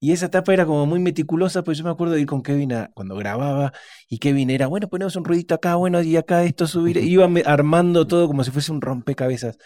Y 0.00 0.10
esa 0.10 0.26
etapa 0.26 0.52
era 0.52 0.66
como 0.66 0.84
muy 0.84 0.98
meticulosa, 0.98 1.62
pues 1.62 1.78
yo 1.78 1.84
me 1.84 1.90
acuerdo 1.90 2.14
de 2.14 2.22
ir 2.22 2.26
con 2.26 2.42
Kevin 2.42 2.72
a, 2.72 2.90
cuando 2.92 3.14
grababa 3.14 3.72
y 4.08 4.18
Kevin 4.18 4.50
era, 4.50 4.66
bueno, 4.66 4.88
ponemos 4.88 5.14
un 5.14 5.24
ruidito 5.24 5.54
acá, 5.54 5.76
bueno, 5.76 6.02
y 6.02 6.16
acá 6.16 6.42
esto 6.42 6.66
subir. 6.66 6.96
Iba 6.96 7.30
armando 7.46 8.04
todo 8.08 8.26
como 8.26 8.42
si 8.42 8.50
fuese 8.50 8.72
un 8.72 8.80
rompecabezas. 8.80 9.58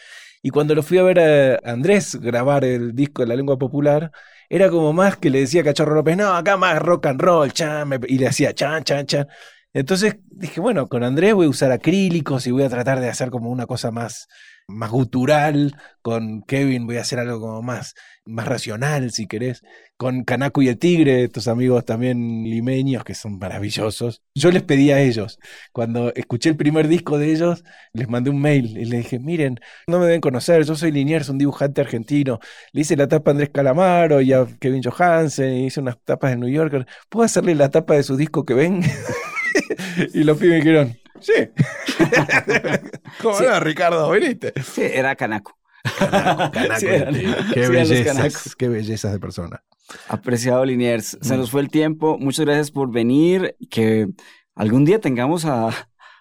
Y 0.42 0.50
cuando 0.50 0.74
lo 0.74 0.82
fui 0.82 0.98
a 0.98 1.02
ver 1.04 1.20
a 1.20 1.72
Andrés 1.72 2.16
grabar 2.16 2.64
el 2.64 2.94
disco 2.94 3.22
de 3.22 3.28
la 3.28 3.36
lengua 3.36 3.58
popular, 3.58 4.12
era 4.48 4.70
como 4.70 4.92
más 4.92 5.16
que 5.16 5.30
le 5.30 5.40
decía 5.40 5.62
a 5.62 5.64
Cachorro 5.64 5.94
López, 5.94 6.16
no, 6.16 6.34
acá 6.34 6.56
más 6.56 6.78
rock 6.80 7.06
and 7.06 7.20
roll, 7.20 7.52
chan, 7.52 7.90
y 8.08 8.18
le 8.18 8.28
hacía 8.28 8.54
chan, 8.54 8.84
chan, 8.84 9.06
chan. 9.06 9.28
Entonces 9.72 10.16
dije, 10.30 10.60
bueno, 10.60 10.88
con 10.88 11.04
Andrés 11.04 11.34
voy 11.34 11.46
a 11.46 11.50
usar 11.50 11.72
acrílicos 11.72 12.46
y 12.46 12.50
voy 12.50 12.62
a 12.62 12.68
tratar 12.68 13.00
de 13.00 13.08
hacer 13.08 13.30
como 13.30 13.50
una 13.50 13.66
cosa 13.66 13.90
más, 13.90 14.28
más 14.68 14.90
gutural. 14.90 15.76
Con 16.02 16.42
Kevin 16.42 16.86
voy 16.86 16.98
a 16.98 17.00
hacer 17.00 17.18
algo 17.18 17.40
como 17.40 17.62
más, 17.62 17.94
más 18.24 18.46
racional, 18.46 19.10
si 19.10 19.26
querés. 19.26 19.62
Con 19.96 20.24
Canaco 20.24 20.62
y 20.62 20.68
el 20.68 20.78
Tigre, 20.78 21.24
estos 21.24 21.48
amigos 21.48 21.84
también 21.84 22.44
limeños 22.44 23.02
que 23.02 23.14
son 23.14 23.38
maravillosos. 23.38 24.22
Yo 24.34 24.50
les 24.50 24.62
pedí 24.62 24.90
a 24.90 25.00
ellos, 25.00 25.38
cuando 25.72 26.12
escuché 26.14 26.50
el 26.50 26.56
primer 26.56 26.86
disco 26.86 27.18
de 27.18 27.32
ellos, 27.32 27.64
les 27.92 28.08
mandé 28.08 28.30
un 28.30 28.40
mail 28.40 28.76
y 28.76 28.84
les 28.84 29.04
dije, 29.04 29.18
miren, 29.18 29.58
no 29.86 29.98
me 29.98 30.06
deben 30.06 30.20
conocer, 30.20 30.64
yo 30.64 30.74
soy 30.76 30.92
Liniers, 30.92 31.28
un 31.30 31.38
dibujante 31.38 31.80
argentino. 31.80 32.40
Le 32.72 32.82
hice 32.82 32.96
la 32.96 33.08
tapa 33.08 33.30
a 33.30 33.32
Andrés 33.32 33.50
Calamaro 33.50 34.20
y 34.20 34.32
a 34.32 34.46
Kevin 34.60 34.82
Johansen, 34.82 35.54
y 35.54 35.66
hice 35.66 35.80
unas 35.80 35.98
tapas 36.04 36.32
de 36.32 36.36
New 36.36 36.50
Yorker. 36.50 36.86
¿Puedo 37.08 37.24
hacerle 37.24 37.54
la 37.54 37.70
tapa 37.70 37.94
de 37.94 38.02
su 38.02 38.16
disco 38.16 38.44
que 38.44 38.54
ven? 38.54 38.82
y 40.14 40.24
los 40.24 40.36
pibes 40.36 40.50
me 40.50 40.56
dijeron, 40.56 40.96
sí. 41.20 41.32
¿Cómo 43.22 43.38
era, 43.40 43.60
Ricardo? 43.60 44.10
¿Viniste? 44.10 44.52
Sí, 44.62 44.82
era 44.82 45.16
Canaco. 45.16 45.56
qué, 47.54 47.68
bellezas, 47.68 48.56
qué 48.56 48.68
bellezas 48.68 49.12
de 49.12 49.20
persona. 49.20 49.62
Apreciado 50.08 50.64
Liniers, 50.64 51.18
se 51.20 51.34
mm. 51.34 51.38
nos 51.38 51.50
fue 51.50 51.60
el 51.60 51.70
tiempo. 51.70 52.18
Muchas 52.18 52.44
gracias 52.44 52.70
por 52.70 52.90
venir. 52.90 53.56
Que 53.70 54.08
algún 54.54 54.84
día 54.84 55.00
tengamos 55.00 55.44
a, 55.44 55.70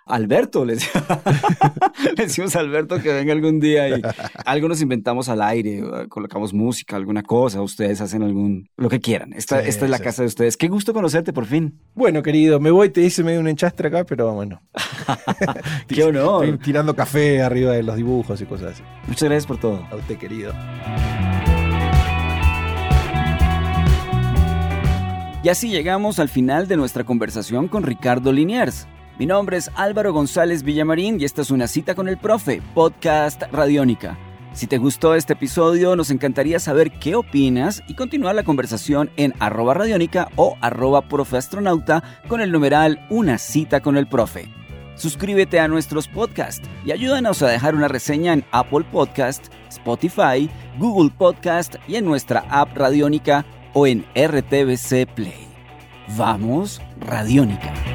Alberto, 0.07 0.65
le, 0.65 0.77
decimos 2.15 2.55
a 2.55 2.59
Alberto 2.59 3.01
que 3.01 3.11
venga 3.11 3.33
algún 3.33 3.59
día 3.59 3.89
y 3.89 4.01
algo 4.45 4.67
nos 4.67 4.79
inventamos 4.81 5.29
al 5.29 5.41
aire, 5.41 5.83
colocamos 6.09 6.53
música, 6.53 6.95
alguna 6.95 7.23
cosa, 7.23 7.63
ustedes 7.63 8.01
hacen 8.01 8.21
algún, 8.21 8.69
lo 8.77 8.87
que 8.87 8.99
quieran. 8.99 9.33
Esta, 9.33 9.61
esta 9.61 9.85
es 9.85 9.91
la 9.91 9.97
casa 9.97 10.21
de 10.21 10.27
ustedes. 10.27 10.57
Qué 10.57 10.67
gusto 10.67 10.93
conocerte 10.93 11.33
por 11.33 11.47
fin. 11.47 11.79
Bueno, 11.95 12.21
querido, 12.21 12.59
me 12.59 12.69
voy, 12.69 12.89
te 12.89 13.01
hice 13.01 13.23
medio 13.23 13.39
un 13.39 13.47
enchastre 13.47 13.87
acá, 13.87 14.03
pero 14.03 14.31
bueno. 14.33 14.61
Qué 15.87 16.03
honor. 16.03 16.45
Estoy 16.45 16.59
tirando 16.59 16.95
café 16.95 17.41
arriba 17.41 17.71
de 17.71 17.81
los 17.81 17.95
dibujos 17.95 18.39
y 18.39 18.45
cosas 18.45 18.73
así. 18.73 18.83
Muchas 19.07 19.23
gracias 19.23 19.47
por 19.47 19.59
todo. 19.59 19.87
A 19.89 19.95
usted, 19.95 20.17
querido. 20.19 20.53
Y 25.43 25.49
así 25.49 25.69
llegamos 25.69 26.19
al 26.19 26.29
final 26.29 26.67
de 26.67 26.77
nuestra 26.77 27.03
conversación 27.03 27.67
con 27.67 27.81
Ricardo 27.81 28.31
Liniers. 28.31 28.87
Mi 29.17 29.25
nombre 29.25 29.55
es 29.55 29.71
Álvaro 29.75 30.11
González 30.11 30.63
Villamarín 30.63 31.21
y 31.21 31.23
esta 31.23 31.41
es 31.41 31.49
una 31.49 31.67
cita 31.67 31.95
con 31.95 32.09
el 32.09 32.17
profe, 32.17 32.61
podcast 32.73 33.43
Radiónica. 33.49 34.17
Si 34.51 34.67
te 34.67 34.77
gustó 34.77 35.15
este 35.15 35.33
episodio, 35.33 35.95
nos 35.95 36.11
encantaría 36.11 36.59
saber 36.59 36.91
qué 36.99 37.15
opinas 37.15 37.81
y 37.87 37.95
continuar 37.95 38.35
la 38.35 38.43
conversación 38.43 39.09
en 39.15 39.33
arroba 39.39 39.73
radiónica 39.73 40.27
o 40.35 40.57
arroba 40.59 41.07
profeastronauta 41.07 42.03
con 42.27 42.41
el 42.41 42.51
numeral 42.51 43.05
Una 43.09 43.37
cita 43.37 43.79
con 43.79 43.95
el 43.95 44.05
profe. 44.07 44.49
Suscríbete 44.95 45.61
a 45.61 45.69
nuestros 45.69 46.09
podcasts 46.09 46.67
y 46.85 46.91
ayúdanos 46.91 47.41
a 47.41 47.47
dejar 47.47 47.73
una 47.73 47.87
reseña 47.87 48.33
en 48.33 48.43
Apple 48.51 48.85
Podcast, 48.91 49.45
Spotify, 49.69 50.49
Google 50.77 51.11
Podcast 51.17 51.75
y 51.87 51.95
en 51.95 52.03
nuestra 52.03 52.45
app 52.49 52.75
Radiónica 52.75 53.45
o 53.73 53.87
en 53.87 54.05
RTBC 54.13 55.05
Play. 55.15 55.47
Vamos, 56.17 56.81
Radiónica. 56.99 57.94